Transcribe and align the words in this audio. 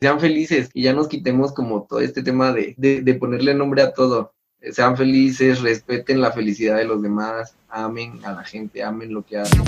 sean 0.00 0.20
felices 0.20 0.70
y 0.74 0.82
ya 0.82 0.92
nos 0.92 1.08
quitemos 1.08 1.52
como 1.52 1.84
todo 1.84 2.00
este 2.00 2.22
tema 2.22 2.52
de, 2.52 2.74
de 2.76 3.14
ponerle 3.14 3.54
nombre 3.54 3.82
a 3.82 3.92
todo. 3.92 4.32
Sean 4.72 4.96
felices, 4.96 5.60
respeten 5.60 6.20
la 6.20 6.32
felicidad 6.32 6.76
de 6.76 6.84
los 6.84 7.02
demás, 7.02 7.56
amen 7.68 8.20
a 8.24 8.32
la 8.32 8.44
gente, 8.44 8.82
amen 8.82 9.12
lo 9.12 9.24
que 9.24 9.38
hacen. 9.38 9.62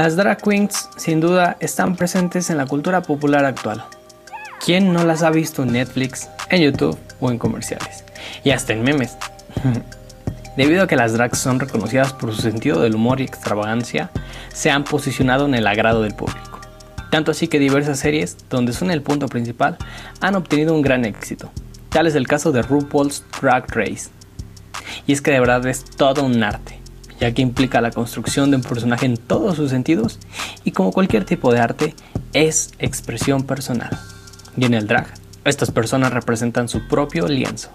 Las 0.00 0.16
drag 0.16 0.40
queens 0.40 0.88
sin 0.96 1.20
duda 1.20 1.58
están 1.60 1.94
presentes 1.94 2.48
en 2.48 2.56
la 2.56 2.64
cultura 2.64 3.02
popular 3.02 3.44
actual. 3.44 3.84
¿Quién 4.64 4.94
no 4.94 5.04
las 5.04 5.22
ha 5.22 5.28
visto 5.28 5.62
en 5.62 5.72
Netflix, 5.72 6.30
en 6.48 6.62
YouTube 6.62 6.98
o 7.20 7.30
en 7.30 7.36
comerciales? 7.36 8.02
Y 8.42 8.48
hasta 8.52 8.72
en 8.72 8.82
memes. 8.82 9.18
Debido 10.56 10.84
a 10.84 10.86
que 10.86 10.96
las 10.96 11.12
drags 11.12 11.36
son 11.36 11.60
reconocidas 11.60 12.14
por 12.14 12.34
su 12.34 12.40
sentido 12.40 12.80
del 12.80 12.94
humor 12.94 13.20
y 13.20 13.24
extravagancia, 13.24 14.10
se 14.54 14.70
han 14.70 14.84
posicionado 14.84 15.44
en 15.44 15.54
el 15.54 15.66
agrado 15.66 16.00
del 16.00 16.14
público. 16.14 16.60
Tanto 17.10 17.32
así 17.32 17.46
que 17.48 17.58
diversas 17.58 17.98
series, 17.98 18.38
donde 18.48 18.72
son 18.72 18.90
el 18.90 19.02
punto 19.02 19.28
principal, 19.28 19.76
han 20.22 20.34
obtenido 20.34 20.74
un 20.74 20.80
gran 20.80 21.04
éxito. 21.04 21.52
Tal 21.90 22.06
es 22.06 22.14
el 22.14 22.26
caso 22.26 22.52
de 22.52 22.62
RuPaul's 22.62 23.22
Drag 23.38 23.66
Race. 23.76 24.08
Y 25.06 25.12
es 25.12 25.20
que 25.20 25.30
de 25.30 25.40
verdad 25.40 25.66
es 25.66 25.84
todo 25.84 26.24
un 26.24 26.42
arte 26.42 26.79
ya 27.20 27.32
que 27.32 27.42
implica 27.42 27.80
la 27.80 27.90
construcción 27.90 28.50
de 28.50 28.56
un 28.56 28.62
personaje 28.62 29.06
en 29.06 29.16
todos 29.16 29.56
sus 29.56 29.70
sentidos 29.70 30.18
y 30.64 30.72
como 30.72 30.92
cualquier 30.92 31.24
tipo 31.24 31.52
de 31.52 31.60
arte, 31.60 31.94
es 32.32 32.70
expresión 32.78 33.44
personal. 33.44 33.90
Y 34.56 34.64
en 34.64 34.74
el 34.74 34.86
drag, 34.86 35.12
estas 35.44 35.70
personas 35.70 36.12
representan 36.12 36.68
su 36.68 36.88
propio 36.88 37.28
lienzo. 37.28 37.70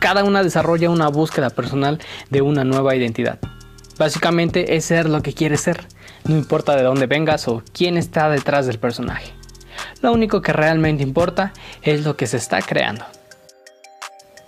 Cada 0.00 0.24
una 0.24 0.42
desarrolla 0.42 0.90
una 0.90 1.08
búsqueda 1.08 1.50
personal 1.50 1.98
de 2.30 2.42
una 2.42 2.64
nueva 2.64 2.96
identidad. 2.96 3.38
Básicamente 3.98 4.76
es 4.76 4.86
ser 4.86 5.08
lo 5.08 5.22
que 5.22 5.34
quieres 5.34 5.60
ser, 5.60 5.86
no 6.24 6.36
importa 6.36 6.74
de 6.76 6.82
dónde 6.82 7.06
vengas 7.06 7.46
o 7.48 7.62
quién 7.72 7.96
está 7.96 8.28
detrás 8.28 8.66
del 8.66 8.78
personaje. 8.78 9.32
Lo 10.02 10.12
único 10.12 10.42
que 10.42 10.52
realmente 10.52 11.02
importa 11.02 11.52
es 11.82 12.04
lo 12.04 12.16
que 12.16 12.26
se 12.26 12.36
está 12.36 12.60
creando. 12.60 13.04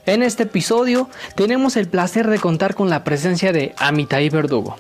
En 0.07 0.23
este 0.23 0.45
episodio 0.45 1.11
tenemos 1.35 1.77
el 1.77 1.89
placer 1.89 2.29
de 2.29 2.39
contar 2.39 2.77
con 2.77 2.89
la 2.89 3.03
presencia 3.03 3.53
de 3.53 3.75
Amitai 3.77 4.29
Verdugo. 4.29 4.77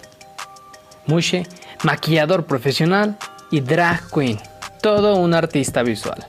Mushe, 1.07 1.45
maquillador 1.83 2.47
profesional 2.47 3.19
y 3.51 3.59
drag 3.59 4.09
queen, 4.15 4.39
todo 4.83 5.17
un 5.17 5.35
artista 5.35 5.83
visual. 5.83 6.25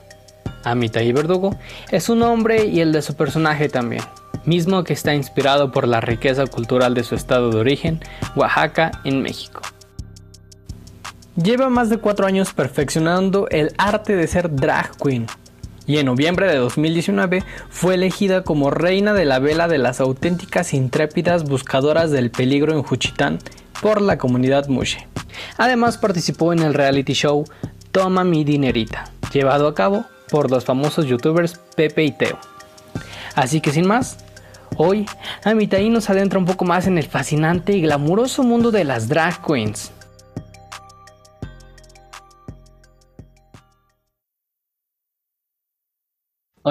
Amitai 0.64 1.12
Verdugo 1.12 1.56
es 1.92 2.02
su 2.02 2.16
nombre 2.16 2.66
y 2.66 2.80
el 2.80 2.90
de 2.90 3.02
su 3.02 3.14
personaje 3.14 3.68
también, 3.68 4.02
mismo 4.44 4.82
que 4.82 4.94
está 4.94 5.14
inspirado 5.14 5.70
por 5.70 5.86
la 5.86 6.00
riqueza 6.00 6.48
cultural 6.48 6.94
de 6.94 7.04
su 7.04 7.14
estado 7.14 7.50
de 7.50 7.58
origen, 7.60 8.00
Oaxaca, 8.34 8.90
en 9.04 9.22
México. 9.22 9.62
Lleva 11.36 11.68
más 11.68 11.88
de 11.88 11.98
cuatro 11.98 12.26
años 12.26 12.52
perfeccionando 12.52 13.46
el 13.50 13.72
arte 13.78 14.16
de 14.16 14.26
ser 14.26 14.52
drag 14.52 14.90
queen, 14.96 15.28
y 15.88 15.96
en 15.96 16.06
noviembre 16.06 16.46
de 16.46 16.58
2019 16.58 17.42
fue 17.70 17.94
elegida 17.94 18.44
como 18.44 18.70
reina 18.70 19.14
de 19.14 19.24
la 19.24 19.40
vela 19.40 19.66
de 19.66 19.78
las 19.78 20.00
auténticas 20.00 20.74
intrépidas 20.74 21.44
buscadoras 21.44 22.10
del 22.10 22.30
peligro 22.30 22.74
en 22.74 22.82
Juchitán 22.82 23.38
por 23.80 24.02
la 24.02 24.18
comunidad 24.18 24.68
Mushe. 24.68 25.08
Además 25.56 25.96
participó 25.96 26.52
en 26.52 26.60
el 26.60 26.74
reality 26.74 27.14
show 27.14 27.44
Toma 27.90 28.22
mi 28.22 28.44
dinerita, 28.44 29.10
llevado 29.32 29.66
a 29.66 29.74
cabo 29.74 30.04
por 30.28 30.50
los 30.50 30.66
famosos 30.66 31.06
youtubers 31.06 31.58
Pepe 31.74 32.04
y 32.04 32.12
Teo. 32.12 32.38
Así 33.34 33.62
que 33.62 33.72
sin 33.72 33.86
más, 33.86 34.18
hoy 34.76 35.06
Amitai 35.42 35.88
nos 35.88 36.10
adentra 36.10 36.38
un 36.38 36.44
poco 36.44 36.66
más 36.66 36.86
en 36.86 36.98
el 36.98 37.06
fascinante 37.06 37.72
y 37.72 37.80
glamuroso 37.80 38.42
mundo 38.42 38.70
de 38.70 38.84
las 38.84 39.08
drag 39.08 39.42
queens. 39.42 39.90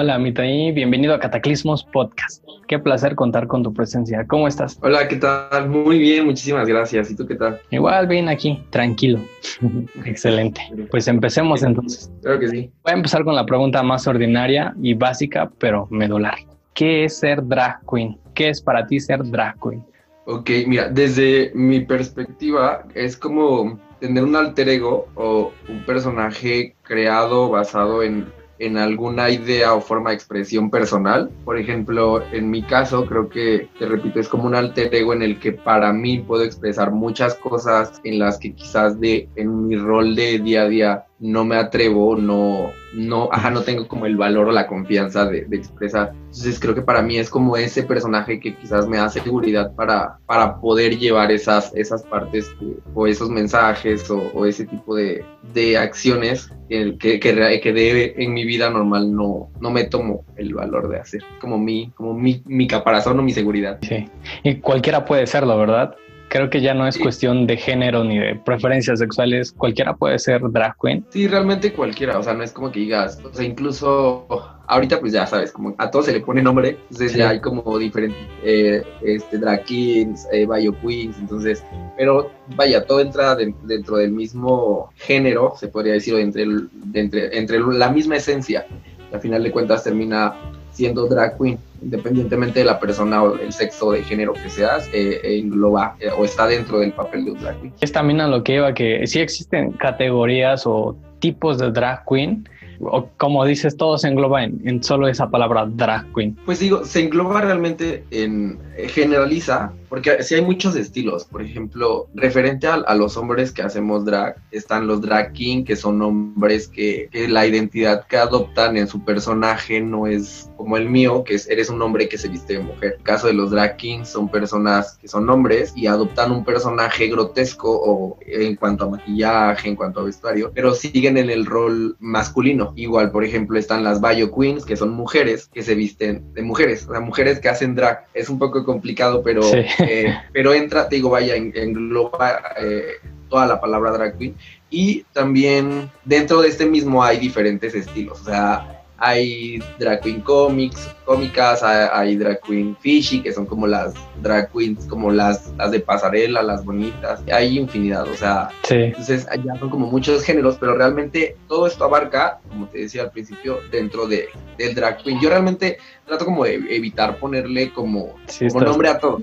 Hola, 0.00 0.16
Mitaí, 0.16 0.70
bienvenido 0.70 1.12
a 1.12 1.18
Cataclismos 1.18 1.82
Podcast. 1.82 2.44
Qué 2.68 2.78
placer 2.78 3.16
contar 3.16 3.48
con 3.48 3.64
tu 3.64 3.74
presencia. 3.74 4.24
¿Cómo 4.28 4.46
estás? 4.46 4.78
Hola, 4.80 5.08
¿qué 5.08 5.16
tal? 5.16 5.68
Muy 5.68 5.98
bien, 5.98 6.24
muchísimas 6.24 6.68
gracias. 6.68 7.10
¿Y 7.10 7.16
tú 7.16 7.26
qué 7.26 7.34
tal? 7.34 7.60
Igual, 7.72 8.06
bien 8.06 8.28
aquí, 8.28 8.62
tranquilo. 8.70 9.18
Excelente. 10.04 10.60
Pues 10.92 11.08
empecemos 11.08 11.64
entonces. 11.64 12.12
Creo 12.22 12.38
que 12.38 12.46
sí. 12.46 12.70
Voy 12.84 12.92
a 12.92 12.96
empezar 12.96 13.24
con 13.24 13.34
la 13.34 13.44
pregunta 13.44 13.82
más 13.82 14.06
ordinaria 14.06 14.72
y 14.80 14.94
básica, 14.94 15.50
pero 15.58 15.88
medular. 15.90 16.36
¿Qué 16.74 17.06
es 17.06 17.18
ser 17.18 17.44
drag 17.44 17.80
queen? 17.92 18.16
¿Qué 18.36 18.50
es 18.50 18.62
para 18.62 18.86
ti 18.86 19.00
ser 19.00 19.24
drag 19.24 19.56
queen? 19.60 19.84
Ok, 20.26 20.48
mira, 20.68 20.88
desde 20.88 21.50
mi 21.56 21.80
perspectiva 21.80 22.84
es 22.94 23.16
como 23.16 23.80
tener 23.98 24.22
un 24.22 24.36
alter 24.36 24.68
ego 24.68 25.08
o 25.16 25.50
un 25.68 25.84
personaje 25.84 26.76
creado 26.84 27.50
basado 27.50 28.04
en 28.04 28.37
en 28.58 28.76
alguna 28.76 29.30
idea 29.30 29.74
o 29.74 29.80
forma 29.80 30.10
de 30.10 30.16
expresión 30.16 30.70
personal. 30.70 31.30
Por 31.44 31.58
ejemplo, 31.58 32.22
en 32.32 32.50
mi 32.50 32.62
caso, 32.62 33.06
creo 33.06 33.28
que, 33.28 33.68
te 33.78 33.86
repito, 33.86 34.20
es 34.20 34.28
como 34.28 34.44
un 34.46 34.54
alter 34.54 34.94
ego 34.94 35.12
en 35.12 35.22
el 35.22 35.38
que 35.38 35.52
para 35.52 35.92
mí 35.92 36.18
puedo 36.18 36.44
expresar 36.44 36.90
muchas 36.90 37.34
cosas 37.34 38.00
en 38.04 38.18
las 38.18 38.38
que 38.38 38.54
quizás 38.54 38.98
de 39.00 39.28
en 39.36 39.68
mi 39.68 39.76
rol 39.76 40.14
de 40.14 40.38
día 40.38 40.62
a 40.62 40.68
día 40.68 41.04
no 41.20 41.44
me 41.44 41.56
atrevo, 41.56 42.16
no, 42.16 42.70
no, 42.94 43.28
ajá, 43.32 43.50
no 43.50 43.62
tengo 43.62 43.88
como 43.88 44.06
el 44.06 44.16
valor 44.16 44.48
o 44.48 44.52
la 44.52 44.66
confianza 44.66 45.26
de, 45.26 45.46
expresar. 45.50 46.12
Entonces 46.14 46.60
creo 46.60 46.74
que 46.74 46.82
para 46.82 47.02
mí 47.02 47.16
es 47.18 47.28
como 47.28 47.56
ese 47.56 47.82
personaje 47.82 48.38
que 48.38 48.54
quizás 48.54 48.86
me 48.86 48.98
da 48.98 49.08
seguridad 49.08 49.74
para, 49.74 50.18
para 50.26 50.60
poder 50.60 50.96
llevar 50.96 51.32
esas, 51.32 51.74
esas 51.74 52.02
partes 52.04 52.54
o 52.94 53.06
esos 53.06 53.30
mensajes 53.30 54.08
o, 54.10 54.46
ese 54.46 54.66
tipo 54.66 54.94
de, 54.94 55.24
de 55.52 55.76
acciones 55.76 56.52
que, 56.68 56.96
que, 56.98 57.18
que, 57.18 57.32
de, 57.72 58.14
en 58.16 58.32
mi 58.32 58.44
vida 58.44 58.70
normal 58.70 59.12
no, 59.12 59.50
no 59.60 59.70
me 59.70 59.84
tomo 59.84 60.24
el 60.36 60.54
valor 60.54 60.88
de 60.88 61.00
hacer, 61.00 61.22
como 61.40 61.58
mi, 61.58 61.90
como 61.96 62.14
mi, 62.14 62.42
mi 62.46 62.68
caparazón 62.68 63.18
o 63.18 63.22
mi 63.22 63.32
seguridad. 63.32 63.78
Sí, 63.82 64.08
y 64.44 64.56
cualquiera 64.56 65.04
puede 65.04 65.26
serlo, 65.26 65.58
¿verdad? 65.58 65.96
Creo 66.28 66.50
que 66.50 66.60
ya 66.60 66.74
no 66.74 66.86
es 66.86 66.98
cuestión 66.98 67.46
de 67.46 67.56
género 67.56 68.04
ni 68.04 68.18
de 68.18 68.34
preferencias 68.36 68.98
sexuales, 68.98 69.52
cualquiera 69.52 69.96
puede 69.96 70.18
ser 70.18 70.42
drag 70.50 70.76
queen. 70.80 71.04
Sí, 71.10 71.26
realmente 71.26 71.72
cualquiera, 71.72 72.18
o 72.18 72.22
sea, 72.22 72.34
no 72.34 72.42
es 72.42 72.52
como 72.52 72.70
que 72.70 72.80
digas, 72.80 73.18
o 73.24 73.32
sea, 73.32 73.44
incluso 73.44 74.26
ahorita 74.68 75.00
pues 75.00 75.12
ya 75.12 75.26
sabes, 75.26 75.50
como 75.50 75.74
a 75.78 75.90
todos 75.90 76.06
se 76.06 76.12
le 76.12 76.20
pone 76.20 76.42
nombre, 76.42 76.76
entonces 76.90 77.14
ya 77.14 77.30
hay 77.30 77.40
como 77.40 77.78
diferentes 77.78 78.20
eh, 78.44 78.82
este, 79.02 79.38
drag 79.38 79.64
kings, 79.64 80.26
eh, 80.30 80.46
bio 80.46 80.78
queens, 80.80 81.16
entonces, 81.18 81.64
pero 81.96 82.30
vaya, 82.54 82.84
todo 82.84 83.00
entra 83.00 83.34
dentro 83.34 83.96
del 83.96 84.12
mismo 84.12 84.90
género, 84.96 85.54
se 85.58 85.68
podría 85.68 85.94
decir, 85.94 86.14
o 86.14 86.18
entre, 86.18 86.44
entre, 86.92 87.38
entre 87.38 87.58
la 87.60 87.90
misma 87.90 88.16
esencia, 88.16 88.66
al 89.12 89.20
final 89.20 89.42
de 89.42 89.50
cuentas 89.50 89.84
termina 89.84 90.34
siendo 90.70 91.06
drag 91.06 91.38
queen, 91.38 91.58
independientemente 91.82 92.60
de 92.60 92.64
la 92.64 92.78
persona 92.78 93.22
o 93.22 93.38
el 93.38 93.52
sexo 93.52 93.92
de 93.92 94.02
género 94.02 94.32
que 94.32 94.48
seas, 94.48 94.88
eh, 94.92 95.20
engloba 95.24 95.96
eh, 96.00 96.10
o 96.16 96.24
está 96.24 96.46
dentro 96.46 96.80
del 96.80 96.92
papel 96.92 97.24
de 97.24 97.30
un 97.32 97.40
drag 97.40 97.60
queen. 97.60 97.74
Es 97.80 97.92
también 97.92 98.20
a 98.20 98.28
lo 98.28 98.42
que 98.42 98.54
iba 98.54 98.72
que 98.74 99.06
sí 99.06 99.20
existen 99.20 99.72
categorías 99.72 100.66
o 100.66 100.96
tipos 101.18 101.58
de 101.58 101.70
drag 101.70 102.04
queen, 102.08 102.48
o 102.80 103.08
como 103.16 103.44
dices, 103.44 103.76
todo 103.76 103.98
se 103.98 104.08
engloba 104.08 104.44
en, 104.44 104.82
solo 104.82 105.08
esa 105.08 105.30
palabra 105.30 105.66
drag 105.66 106.12
queen. 106.14 106.36
Pues 106.44 106.60
digo, 106.60 106.84
se 106.84 107.04
engloba 107.04 107.40
realmente 107.40 108.04
en 108.10 108.58
generaliza 108.88 109.72
porque 109.88 110.22
sí 110.22 110.34
hay 110.34 110.42
muchos 110.42 110.76
estilos, 110.76 111.24
por 111.24 111.42
ejemplo, 111.42 112.08
referente 112.14 112.66
a, 112.66 112.94
los 112.94 113.16
hombres 113.16 113.52
que 113.52 113.62
hacemos 113.62 114.04
drag, 114.04 114.36
están 114.50 114.86
los 114.86 115.00
drag 115.00 115.32
king, 115.32 115.64
que 115.64 115.76
son 115.76 116.02
hombres 116.02 116.68
que, 116.68 117.08
la 117.28 117.46
identidad 117.46 118.06
que 118.06 118.16
adoptan 118.16 118.76
en 118.76 118.86
su 118.86 119.04
personaje 119.04 119.80
no 119.80 120.06
es 120.06 120.50
como 120.56 120.76
el 120.76 120.88
mío, 120.88 121.24
que 121.24 121.34
es, 121.34 121.48
eres 121.48 121.70
un 121.70 121.80
hombre 121.80 122.08
que 122.08 122.18
se 122.18 122.28
viste 122.28 122.54
de 122.54 122.60
mujer. 122.60 122.96
En 122.98 123.04
caso 123.04 123.28
de 123.28 123.32
los 123.32 123.50
drag 123.50 123.76
kings 123.76 124.08
son 124.08 124.28
personas 124.28 124.98
que 125.00 125.08
son 125.08 125.28
hombres 125.30 125.72
y 125.74 125.86
adoptan 125.86 126.32
un 126.32 126.44
personaje 126.44 127.08
grotesco 127.08 127.70
o 127.70 128.18
en 128.26 128.56
cuanto 128.56 128.84
a 128.84 128.90
maquillaje, 128.90 129.68
en 129.68 129.76
cuanto 129.76 130.00
a 130.00 130.04
vestuario, 130.04 130.50
pero 130.54 130.74
siguen 130.74 131.16
en 131.16 131.30
el 131.30 131.46
rol 131.46 131.96
masculino. 131.98 132.67
Igual, 132.76 133.10
por 133.10 133.24
ejemplo, 133.24 133.58
están 133.58 133.84
las 133.84 134.00
Bio 134.00 134.34
Queens, 134.34 134.64
que 134.64 134.76
son 134.76 134.90
mujeres 134.90 135.48
que 135.52 135.62
se 135.62 135.74
visten 135.74 136.32
de 136.34 136.42
mujeres, 136.42 136.86
o 136.88 136.92
sea, 136.92 137.00
mujeres 137.00 137.40
que 137.40 137.48
hacen 137.48 137.74
drag. 137.74 138.04
Es 138.14 138.28
un 138.28 138.38
poco 138.38 138.64
complicado, 138.64 139.22
pero, 139.22 139.42
eh, 139.52 140.14
pero 140.32 140.52
entra, 140.54 140.88
te 140.88 140.96
digo, 140.96 141.10
vaya, 141.10 141.34
engloba 141.34 142.40
eh, 142.60 142.92
toda 143.28 143.46
la 143.46 143.60
palabra 143.60 143.92
drag 143.92 144.18
queen. 144.18 144.34
Y 144.70 145.04
también 145.12 145.90
dentro 146.04 146.42
de 146.42 146.48
este 146.48 146.66
mismo 146.66 147.02
hay 147.02 147.18
diferentes 147.18 147.74
estilos, 147.74 148.20
o 148.20 148.24
sea, 148.24 148.82
hay 148.98 149.62
drag 149.78 150.00
queen 150.00 150.20
comics, 150.20 150.88
cómicas, 151.08 151.62
hay, 151.62 152.16
drag 152.16 152.42
queen 152.42 152.76
fishy, 152.80 153.22
que 153.22 153.32
son 153.32 153.46
como 153.46 153.66
las 153.66 153.94
drag 154.20 154.52
queens, 154.52 154.84
como 154.84 155.10
las, 155.10 155.50
las 155.56 155.70
de 155.70 155.80
pasarela, 155.80 156.42
las 156.42 156.62
bonitas, 156.62 157.22
hay 157.32 157.56
infinidad, 157.56 158.06
o 158.06 158.14
sea, 158.14 158.50
entonces 158.68 159.26
ya 159.42 159.58
son 159.58 159.70
como 159.70 159.86
muchos 159.86 160.22
géneros, 160.22 160.58
pero 160.60 160.76
realmente 160.76 161.34
todo 161.48 161.66
esto 161.66 161.84
abarca, 161.84 162.40
como 162.50 162.66
te 162.66 162.80
decía 162.80 163.04
al 163.04 163.10
principio, 163.10 163.58
dentro 163.70 164.06
de, 164.06 164.28
del 164.58 164.74
drag 164.74 165.02
queen. 165.02 165.18
Yo 165.18 165.30
realmente 165.30 165.78
trato 166.04 166.24
como 166.26 166.44
de 166.44 166.54
evitar 166.70 167.18
ponerle 167.18 167.72
como, 167.72 168.14
nombre 168.54 168.88
a 168.90 168.98
todo. 168.98 169.22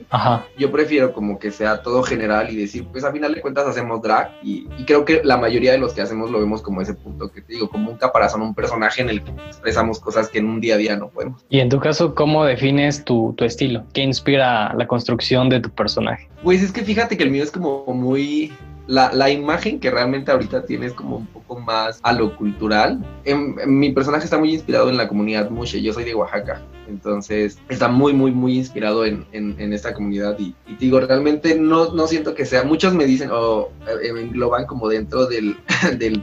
Yo 0.58 0.72
prefiero 0.72 1.14
como 1.14 1.38
que 1.38 1.52
sea 1.52 1.84
todo 1.84 2.02
general 2.02 2.50
y 2.50 2.56
decir, 2.56 2.88
pues 2.92 3.04
a 3.04 3.12
final 3.12 3.34
de 3.36 3.42
cuentas 3.42 3.68
hacemos 3.68 4.02
drag 4.02 4.32
y, 4.42 4.68
y 4.78 4.86
creo 4.86 5.06
que 5.06 5.22
la 5.24 5.38
mayoría 5.38 5.72
de 5.72 5.78
los 5.78 5.94
que 5.94 6.02
hacemos 6.02 6.32
lo 6.32 6.40
vemos 6.40 6.64
como 6.64 6.82
ese 6.82 6.96
punto 6.96 7.32
que 7.32 7.42
te 7.42 7.54
digo, 7.54 7.70
como 7.70 7.92
un 7.92 7.98
caparazón, 7.98 8.42
un 8.42 8.56
personaje 8.56 9.02
en 9.02 9.10
el 9.10 9.24
que 9.24 9.32
expresamos 9.32 10.00
cosas 10.00 10.30
que 10.30 10.40
en 10.40 10.48
un 10.48 10.62
día 10.62 10.76
a 10.76 10.78
día 10.78 10.96
no 10.96 11.10
podemos. 11.10 11.46
Y 11.50 11.60
en 11.60 11.70
tu 11.76 11.82
caso, 11.82 12.16
¿cómo 12.16 12.46
defines 12.46 13.04
tu, 13.04 13.34
tu 13.38 13.44
estilo? 13.44 13.84
¿Qué 13.94 14.02
inspira 14.02 14.74
la 14.76 14.88
construcción 14.88 15.50
de 15.50 15.60
tu 15.60 15.70
personaje? 15.70 16.30
Pues 16.42 16.64
es 16.64 16.72
que 16.72 16.84
fíjate 16.84 17.18
que 17.18 17.24
el 17.24 17.32
mío 17.32 17.44
es 17.44 17.52
como 17.52 17.86
muy 17.88 18.54
la, 18.88 19.12
la, 19.12 19.30
imagen 19.30 19.80
que 19.82 19.92
realmente 19.92 20.32
ahorita 20.32 20.66
tienes 20.66 20.94
como 20.94 21.18
un 21.18 21.26
poco 21.26 21.60
más 21.60 22.00
a 22.04 22.14
lo 22.14 22.34
cultural. 22.38 23.04
En, 23.26 23.56
mi 23.68 23.92
personaje 23.92 24.24
está 24.24 24.38
muy 24.38 24.54
inspirado 24.54 24.90
en 24.90 24.96
la 24.96 25.10
comunidad 25.10 25.50
Mushe, 25.50 25.82
yo 25.82 25.92
soy 25.92 26.06
de 26.06 26.16
Oaxaca, 26.16 26.62
entonces 26.88 27.58
está 27.68 27.90
muy, 27.90 28.14
muy, 28.14 28.32
muy 28.32 28.58
inspirado 28.58 29.06
en, 29.06 29.26
en, 29.34 29.74
esta 29.74 29.94
comunidad 29.94 30.38
y, 30.40 30.56
y, 30.68 30.76
digo, 30.80 31.02
realmente 31.02 31.56
no, 31.60 31.94
no 31.94 32.08
siento 32.08 32.36
que 32.36 32.46
sea, 32.46 32.64
muchos 32.64 32.94
me 32.94 33.06
dicen 33.06 33.32
o 33.34 33.70
eh, 34.02 34.14
me 34.14 34.22
engloban 34.22 34.66
como 34.66 34.88
dentro 34.88 35.26
del, 35.26 35.58
del 35.98 36.22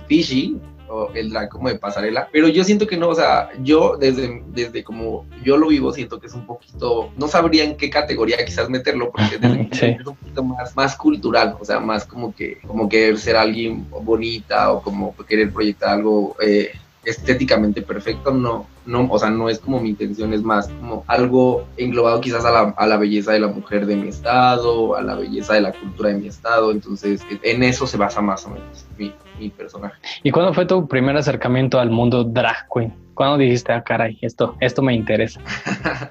fishy, 0.93 1.19
el 1.19 1.31
drag 1.31 1.49
como 1.49 1.69
de 1.69 1.79
pasarela, 1.79 2.29
pero 2.33 2.49
yo 2.49 2.65
siento 2.65 2.87
que 2.87 2.97
no, 2.97 3.09
o 3.09 3.15
sea, 3.15 3.51
yo 3.63 3.97
desde, 3.99 4.43
desde 4.49 4.85
como 4.85 5.27
yo 5.45 5.57
lo 5.57 5.69
vivo, 5.69 5.93
siento 5.93 6.21
que 6.21 6.27
es 6.27 6.35
un 6.35 6.47
poquito, 6.47 7.11
no 7.17 7.29
sabría 7.29 7.65
en 7.65 7.77
qué 7.77 7.91
categoría 7.91 8.45
quizás 8.45 8.69
meterlo, 8.69 9.11
porque 9.11 9.39
es 9.71 10.07
un 10.07 10.17
poquito 10.17 10.45
más, 10.45 10.77
más 10.77 10.97
cultural, 10.97 11.57
o 11.61 11.65
sea, 11.65 11.81
más 11.81 12.05
como 12.05 12.35
que, 12.35 12.59
como 12.67 12.89
querer 12.89 13.19
ser 13.19 13.37
alguien 13.37 13.87
bonita 13.91 14.73
o 14.73 14.83
como 14.83 15.15
querer 15.29 15.53
proyectar 15.53 15.91
algo 15.91 16.37
eh, 16.41 16.73
estéticamente 17.05 17.83
perfecto, 17.83 18.31
no, 18.31 18.67
no, 18.87 19.09
o 19.11 19.19
sea, 19.19 19.31
no 19.31 19.49
es 19.49 19.59
como 19.59 19.81
mi 19.81 19.91
intención, 19.91 20.33
es 20.33 20.43
más 20.43 20.69
como 20.69 21.05
algo 21.09 21.67
englobado 21.77 22.21
quizás 22.21 22.45
a 22.45 22.51
la, 22.51 22.61
a 22.77 22.87
la 22.87 22.97
belleza 22.97 23.33
de 23.33 23.41
la 23.41 23.49
mujer 23.49 23.87
de 23.87 23.97
mi 23.97 24.09
estado, 24.09 24.95
a 24.95 25.03
la 25.03 25.17
belleza 25.17 25.55
de 25.55 25.63
la 25.63 25.73
cultura 25.73 26.11
de 26.11 26.19
mi 26.19 26.29
estado, 26.29 26.71
entonces 26.71 27.23
en 27.43 27.63
eso 27.63 27.87
se 27.87 27.97
basa 27.97 28.21
más 28.21 28.47
o 28.47 28.51
menos 28.51 28.87
mi, 28.99 29.13
mi 29.43 29.51
personaje. 29.51 29.95
¿Y 30.23 30.31
cuándo 30.31 30.55
fue 30.55 30.67
tu 30.67 30.87
primer 30.87 31.17
acercamiento 31.17 31.79
al 31.79 31.91
mundo 31.91 32.25
drag 32.25 32.67
queen? 32.73 32.93
¿Cuándo 33.15 33.39
dijiste, 33.39 33.73
ah, 33.73 33.83
caray, 33.83 34.19
esto, 34.23 34.57
esto 34.61 34.81
me 34.81 34.95
interesa? 34.95 35.41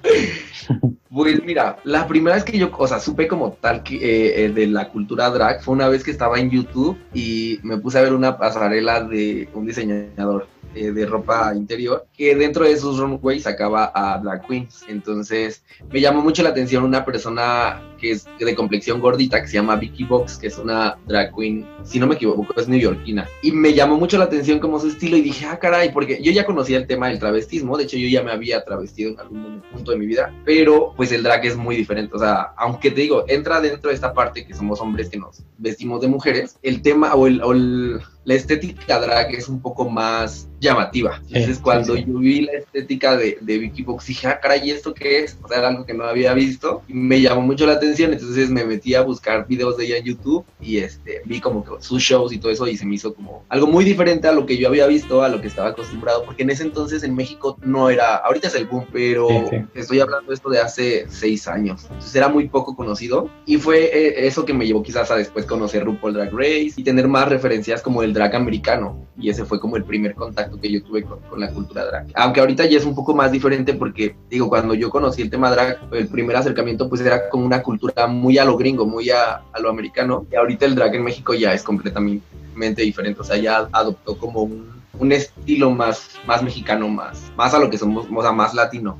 pues 1.09 1.43
mira, 1.43 1.77
la 1.83 2.07
primera 2.07 2.35
vez 2.35 2.45
que 2.45 2.57
yo, 2.57 2.69
o 2.77 2.87
sea, 2.87 2.99
supe 2.99 3.27
como 3.27 3.53
tal 3.53 3.81
que, 3.81 3.95
eh, 3.95 4.45
eh, 4.45 4.49
de 4.49 4.67
la 4.67 4.89
cultura 4.89 5.29
drag 5.29 5.61
fue 5.61 5.73
una 5.73 5.87
vez 5.87 6.03
que 6.03 6.11
estaba 6.11 6.39
en 6.39 6.51
YouTube 6.51 6.97
y 7.13 7.59
me 7.63 7.77
puse 7.77 7.97
a 7.97 8.03
ver 8.03 8.13
una 8.13 8.37
pasarela 8.37 9.03
de 9.03 9.49
un 9.53 9.65
diseñador 9.65 10.47
eh, 10.75 10.91
de 10.91 11.05
ropa 11.05 11.53
interior, 11.55 12.07
que 12.15 12.35
dentro 12.35 12.65
de 12.65 12.71
esos 12.71 12.97
runways 12.97 13.43
sacaba 13.43 13.91
a 13.93 14.17
drag 14.19 14.47
queens. 14.47 14.85
Entonces 14.87 15.63
me 15.91 15.99
llamó 15.99 16.21
mucho 16.21 16.43
la 16.43 16.49
atención 16.49 16.83
una 16.83 17.03
persona 17.03 17.81
que 18.01 18.11
es 18.11 18.27
de 18.39 18.55
complexión 18.55 18.99
gordita, 18.99 19.41
que 19.41 19.47
se 19.47 19.53
llama 19.53 19.75
Vicky 19.75 20.05
Box, 20.05 20.37
que 20.37 20.47
es 20.47 20.57
una 20.57 20.97
drag 21.05 21.35
queen, 21.35 21.67
si 21.83 21.99
no 21.99 22.07
me 22.07 22.15
equivoco, 22.15 22.59
es 22.59 22.67
neoyorquina. 22.67 23.27
Y 23.43 23.51
me 23.51 23.73
llamó 23.73 23.97
mucho 23.97 24.17
la 24.17 24.25
atención 24.25 24.59
como 24.59 24.79
su 24.79 24.87
estilo 24.87 25.17
y 25.17 25.21
dije, 25.21 25.45
ah, 25.45 25.59
caray, 25.59 25.91
porque 25.91 26.19
yo 26.21 26.31
ya 26.31 26.45
conocía 26.45 26.77
el 26.77 26.87
tema 26.87 27.09
del 27.09 27.19
travestismo, 27.19 27.77
de 27.77 27.83
hecho 27.83 27.97
yo 27.97 28.07
ya 28.07 28.23
me 28.23 28.31
había 28.31 28.65
travestido 28.65 29.11
en 29.11 29.19
algún 29.19 29.61
punto 29.71 29.91
de 29.91 29.97
mi 29.97 30.07
vida, 30.07 30.33
pero 30.45 30.93
pues 30.97 31.11
el 31.11 31.21
drag 31.21 31.45
es 31.45 31.55
muy 31.55 31.75
diferente, 31.75 32.15
o 32.15 32.19
sea, 32.19 32.53
aunque 32.57 32.89
te 32.89 33.01
digo, 33.01 33.25
entra 33.27 33.61
dentro 33.61 33.89
de 33.89 33.95
esta 33.95 34.13
parte 34.13 34.45
que 34.45 34.53
somos 34.55 34.81
hombres 34.81 35.09
que 35.09 35.19
nos 35.19 35.43
vestimos 35.57 36.01
de 36.01 36.07
mujeres, 36.07 36.57
el 36.63 36.81
tema 36.81 37.13
o 37.13 37.27
el 37.27 38.01
la 38.23 38.35
estética 38.35 38.99
drag 38.99 39.33
es 39.33 39.49
un 39.49 39.61
poco 39.61 39.89
más 39.89 40.47
llamativa. 40.59 41.21
Entonces, 41.27 41.57
cuando 41.57 41.95
yo 41.95 42.19
vi 42.19 42.41
la 42.41 42.53
estética 42.53 43.17
de, 43.17 43.37
de 43.41 43.57
Vicky 43.57 43.81
Box, 43.81 44.05
dije, 44.05 44.27
ah, 44.27 44.39
caray, 44.39 44.69
¿esto 44.69 44.93
qué 44.93 45.23
es? 45.23 45.37
O 45.41 45.47
sea, 45.47 45.57
era 45.57 45.69
algo 45.69 45.85
que 45.85 45.93
no 45.93 46.03
había 46.03 46.33
visto 46.33 46.83
y 46.87 46.93
me 46.93 47.19
llamó 47.19 47.41
mucho 47.41 47.65
la 47.65 47.73
atención. 47.73 48.13
Entonces, 48.13 48.51
me 48.51 48.63
metí 48.63 48.93
a 48.93 49.01
buscar 49.01 49.47
videos 49.47 49.75
de 49.77 49.85
ella 49.85 49.97
en 49.97 50.05
YouTube 50.05 50.45
y 50.61 50.77
este, 50.77 51.23
vi 51.25 51.39
como 51.41 51.63
que 51.63 51.83
sus 51.83 52.01
shows 52.01 52.31
y 52.31 52.37
todo 52.37 52.51
eso 52.51 52.67
y 52.67 52.77
se 52.77 52.85
me 52.85 52.95
hizo 52.95 53.13
como 53.13 53.43
algo 53.49 53.65
muy 53.65 53.83
diferente 53.83 54.27
a 54.27 54.31
lo 54.31 54.45
que 54.45 54.57
yo 54.57 54.67
había 54.67 54.85
visto, 54.85 55.23
a 55.23 55.29
lo 55.29 55.41
que 55.41 55.47
estaba 55.47 55.69
acostumbrado, 55.69 56.23
porque 56.23 56.43
en 56.43 56.51
ese 56.51 56.63
entonces 56.63 57.01
en 57.03 57.15
México 57.15 57.57
no 57.63 57.89
era, 57.89 58.17
ahorita 58.17 58.47
es 58.47 58.55
el 58.55 58.67
boom, 58.67 58.85
pero 58.93 59.27
estoy 59.73 59.99
hablando 59.99 60.29
de 60.29 60.35
esto 60.35 60.49
de 60.49 60.59
hace 60.59 61.05
seis 61.09 61.47
años. 61.47 61.85
Entonces, 61.85 62.15
era 62.15 62.29
muy 62.29 62.47
poco 62.47 62.75
conocido 62.75 63.29
y 63.47 63.57
fue 63.57 63.85
eh, 63.85 64.27
eso 64.27 64.45
que 64.45 64.53
me 64.53 64.67
llevó 64.67 64.83
quizás 64.83 65.09
a 65.09 65.15
después 65.15 65.45
conocer 65.47 65.85
RuPaul 65.85 66.13
Drag 66.13 66.31
Race 66.31 66.73
y 66.75 66.83
tener 66.83 67.07
más 67.07 67.27
referencias 67.27 67.81
como 67.81 68.03
el 68.03 68.10
drag 68.13 68.35
americano. 68.35 69.05
Y 69.17 69.29
ese 69.29 69.45
fue 69.45 69.59
como 69.59 69.77
el 69.77 69.83
primer 69.83 70.15
contacto 70.15 70.59
que 70.59 70.71
yo 70.71 70.83
tuve 70.83 71.03
con, 71.03 71.19
la 71.39 71.49
cultura 71.49 71.85
drag. 71.85 72.07
Aunque 72.15 72.39
ahorita 72.39 72.65
ya 72.65 72.77
es 72.77 72.85
un 72.85 72.95
poco 72.95 73.13
más 73.13 73.31
diferente 73.31 73.73
porque, 73.73 74.15
digo, 74.29 74.49
cuando 74.49 74.73
yo 74.73 74.89
conocí 74.89 75.21
el 75.21 75.29
tema 75.29 75.51
drag, 75.51 75.79
el 75.91 76.07
primer 76.07 76.35
acercamiento 76.35 76.89
pues 76.89 77.01
era 77.01 77.29
como 77.29 77.45
una 77.45 77.61
cultura 77.61 78.07
muy 78.07 78.37
a 78.37 78.45
lo 78.45 78.57
gringo, 78.57 78.85
muy 78.85 79.09
a, 79.09 79.41
lo 79.59 79.69
americano. 79.69 80.25
Y 80.31 80.35
ahorita 80.35 80.65
el 80.65 80.75
drag 80.75 80.95
en 80.95 81.03
México 81.03 81.33
ya 81.33 81.53
es 81.53 81.63
completamente 81.63 82.81
diferente. 82.81 83.21
O 83.21 83.23
sea, 83.23 83.37
ya 83.37 83.67
adoptó 83.71 84.17
como 84.17 84.43
un, 84.43 85.11
estilo 85.11 85.71
más, 85.71 86.11
más 86.27 86.43
mexicano, 86.43 86.87
más, 86.87 87.31
más 87.35 87.53
a 87.53 87.59
lo 87.59 87.69
que 87.69 87.77
somos, 87.77 88.09
más 88.09 88.53
latino. 88.53 88.97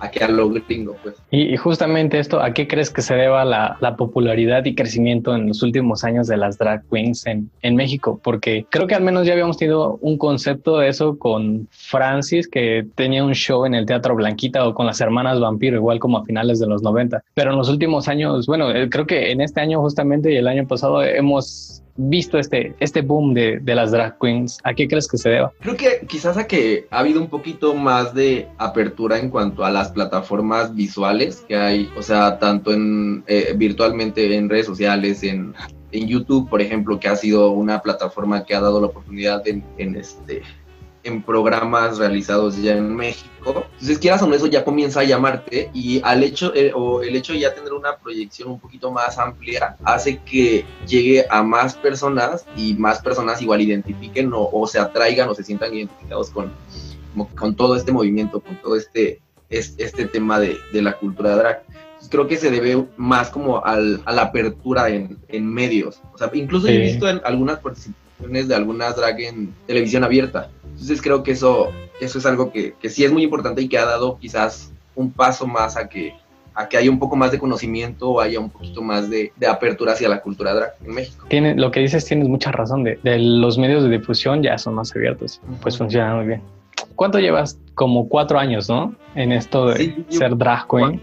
A 0.00 0.10
que 0.10 0.24
a 0.24 0.28
lo 0.28 0.50
gringo, 0.50 0.96
pues. 1.02 1.16
Y, 1.30 1.56
justamente 1.56 2.18
esto, 2.18 2.40
¿a 2.40 2.52
qué 2.52 2.68
crees 2.68 2.90
que 2.90 3.02
se 3.02 3.14
deba 3.14 3.44
la, 3.44 3.76
la, 3.80 3.96
popularidad 3.96 4.64
y 4.64 4.74
crecimiento 4.74 5.34
en 5.34 5.48
los 5.48 5.62
últimos 5.62 6.04
años 6.04 6.26
de 6.26 6.36
las 6.36 6.58
drag 6.58 6.84
queens 6.90 7.26
en, 7.26 7.50
en, 7.62 7.76
México? 7.76 8.20
Porque 8.22 8.66
creo 8.70 8.86
que 8.86 8.94
al 8.94 9.02
menos 9.02 9.26
ya 9.26 9.32
habíamos 9.32 9.56
tenido 9.56 9.98
un 10.02 10.18
concepto 10.18 10.78
de 10.78 10.88
eso 10.88 11.18
con 11.18 11.68
Francis, 11.70 12.48
que 12.48 12.86
tenía 12.94 13.24
un 13.24 13.34
show 13.34 13.64
en 13.64 13.74
el 13.74 13.86
Teatro 13.86 14.14
Blanquita 14.14 14.66
o 14.66 14.74
con 14.74 14.86
las 14.86 15.00
hermanas 15.00 15.40
Vampiro, 15.40 15.76
igual 15.76 15.98
como 15.98 16.18
a 16.18 16.24
finales 16.24 16.58
de 16.60 16.66
los 16.66 16.82
90. 16.82 17.22
Pero 17.34 17.52
en 17.52 17.56
los 17.56 17.68
últimos 17.68 18.08
años, 18.08 18.46
bueno, 18.46 18.70
eh, 18.70 18.88
creo 18.90 19.06
que 19.06 19.30
en 19.30 19.40
este 19.40 19.60
año 19.60 19.80
justamente 19.80 20.32
y 20.32 20.36
el 20.36 20.48
año 20.48 20.66
pasado 20.66 21.02
hemos 21.02 21.82
visto 21.96 22.38
este, 22.38 22.74
este 22.80 23.02
boom 23.02 23.34
de, 23.34 23.58
de, 23.60 23.74
las 23.74 23.90
drag 23.90 24.18
queens? 24.18 24.58
¿A 24.64 24.74
qué 24.74 24.88
crees 24.88 25.08
que 25.08 25.18
se 25.18 25.30
deba? 25.30 25.52
Creo 25.60 25.76
que 25.76 26.06
quizás 26.06 26.36
a 26.36 26.46
que 26.46 26.86
ha 26.90 27.00
habido 27.00 27.20
un 27.20 27.28
poquito 27.28 27.74
más 27.74 28.14
de 28.14 28.48
apertura 28.58 29.18
en 29.18 29.30
cuanto 29.30 29.64
a 29.64 29.70
las 29.70 29.90
plataformas 29.90 30.74
visuales 30.74 31.44
que 31.48 31.56
hay, 31.56 31.90
o 31.96 32.02
sea, 32.02 32.38
tanto 32.38 32.72
en 32.72 33.24
eh, 33.26 33.54
virtualmente 33.56 34.34
en 34.36 34.48
redes 34.48 34.66
sociales, 34.66 35.22
en, 35.22 35.54
en, 35.92 36.08
YouTube, 36.08 36.48
por 36.48 36.60
ejemplo, 36.60 37.00
que 37.00 37.08
ha 37.08 37.16
sido 37.16 37.50
una 37.50 37.80
plataforma 37.80 38.44
que 38.44 38.54
ha 38.54 38.60
dado 38.60 38.80
la 38.80 38.88
oportunidad 38.88 39.46
en, 39.46 39.64
en 39.78 39.96
este 39.96 40.42
en 41.06 41.22
programas 41.22 41.98
realizados 41.98 42.60
ya 42.60 42.76
en 42.76 42.94
México. 42.94 43.64
Entonces, 43.72 43.98
quieras 43.98 44.22
o 44.22 44.26
no, 44.26 44.34
eso 44.34 44.46
ya 44.46 44.64
comienza 44.64 45.00
a 45.00 45.04
llamarte 45.04 45.70
y 45.72 46.00
al 46.02 46.22
hecho, 46.24 46.52
eh, 46.54 46.72
o 46.74 47.02
el 47.02 47.14
hecho 47.14 47.32
de 47.32 47.40
ya 47.40 47.54
tener 47.54 47.72
una 47.72 47.96
proyección 47.96 48.50
un 48.50 48.58
poquito 48.58 48.90
más 48.90 49.18
amplia 49.18 49.76
hace 49.84 50.18
que 50.18 50.64
llegue 50.86 51.24
a 51.30 51.42
más 51.42 51.74
personas 51.74 52.44
y 52.56 52.74
más 52.74 53.00
personas 53.00 53.40
igual 53.40 53.60
identifiquen 53.60 54.30
o, 54.34 54.66
se 54.66 54.80
atraigan 54.80 55.28
o 55.28 55.34
se 55.34 55.44
sientan 55.44 55.74
identificados 55.74 56.30
con, 56.30 56.52
con 57.36 57.54
todo 57.54 57.76
este 57.76 57.92
movimiento, 57.92 58.40
con 58.40 58.56
todo 58.60 58.76
este, 58.76 59.20
este, 59.48 60.06
tema 60.06 60.40
de, 60.40 60.56
de 60.72 60.82
la 60.82 60.98
cultura 60.98 61.36
drag 61.36 61.62
creo 62.10 62.26
que 62.26 62.36
se 62.36 62.50
debe 62.50 62.86
más 62.96 63.30
como 63.30 63.64
al, 63.64 64.02
a 64.04 64.12
la 64.12 64.22
apertura 64.22 64.88
en, 64.90 65.18
en 65.28 65.52
medios. 65.52 66.00
O 66.12 66.18
sea, 66.18 66.30
incluso 66.34 66.68
he 66.68 66.78
visto 66.78 67.08
en 67.08 67.20
algunas 67.24 67.58
participaciones 67.58 68.05
de 68.18 68.54
algunas 68.54 68.96
drag 68.96 69.20
en 69.20 69.54
televisión 69.66 70.04
abierta. 70.04 70.50
Entonces 70.64 71.00
creo 71.00 71.22
que 71.22 71.32
eso, 71.32 71.70
eso 72.00 72.18
es 72.18 72.26
algo 72.26 72.52
que, 72.52 72.74
que 72.80 72.88
sí 72.88 73.04
es 73.04 73.12
muy 73.12 73.22
importante 73.22 73.62
y 73.62 73.68
que 73.68 73.78
ha 73.78 73.84
dado 73.84 74.18
quizás 74.18 74.72
un 74.94 75.12
paso 75.12 75.46
más 75.46 75.76
a 75.76 75.88
que, 75.88 76.14
a 76.54 76.68
que 76.68 76.76
haya 76.76 76.90
un 76.90 76.98
poco 76.98 77.16
más 77.16 77.30
de 77.30 77.38
conocimiento 77.38 78.10
o 78.10 78.20
haya 78.20 78.40
un 78.40 78.50
poquito 78.50 78.82
más 78.82 79.08
de, 79.10 79.32
de, 79.36 79.46
apertura 79.46 79.92
hacia 79.92 80.08
la 80.08 80.20
cultura 80.20 80.54
drag 80.54 80.74
en 80.84 80.94
México. 80.94 81.26
Tiene, 81.28 81.54
lo 81.54 81.70
que 81.70 81.80
dices 81.80 82.04
tienes 82.04 82.28
mucha 82.28 82.50
razón, 82.52 82.84
de, 82.84 82.98
de 83.02 83.18
los 83.18 83.58
medios 83.58 83.82
de 83.82 83.90
difusión 83.90 84.42
ya 84.42 84.58
son 84.58 84.74
más 84.74 84.94
abiertos, 84.94 85.40
pues 85.60 85.76
funciona 85.76 86.14
muy 86.14 86.26
bien. 86.26 86.42
¿Cuánto 86.94 87.18
llevas? 87.18 87.58
Como 87.74 88.08
cuatro 88.08 88.38
años, 88.38 88.70
¿no? 88.70 88.94
En 89.14 89.32
esto 89.32 89.68
de 89.68 90.04
ser 90.08 90.36
drag 90.36 90.66
queen. 90.66 91.00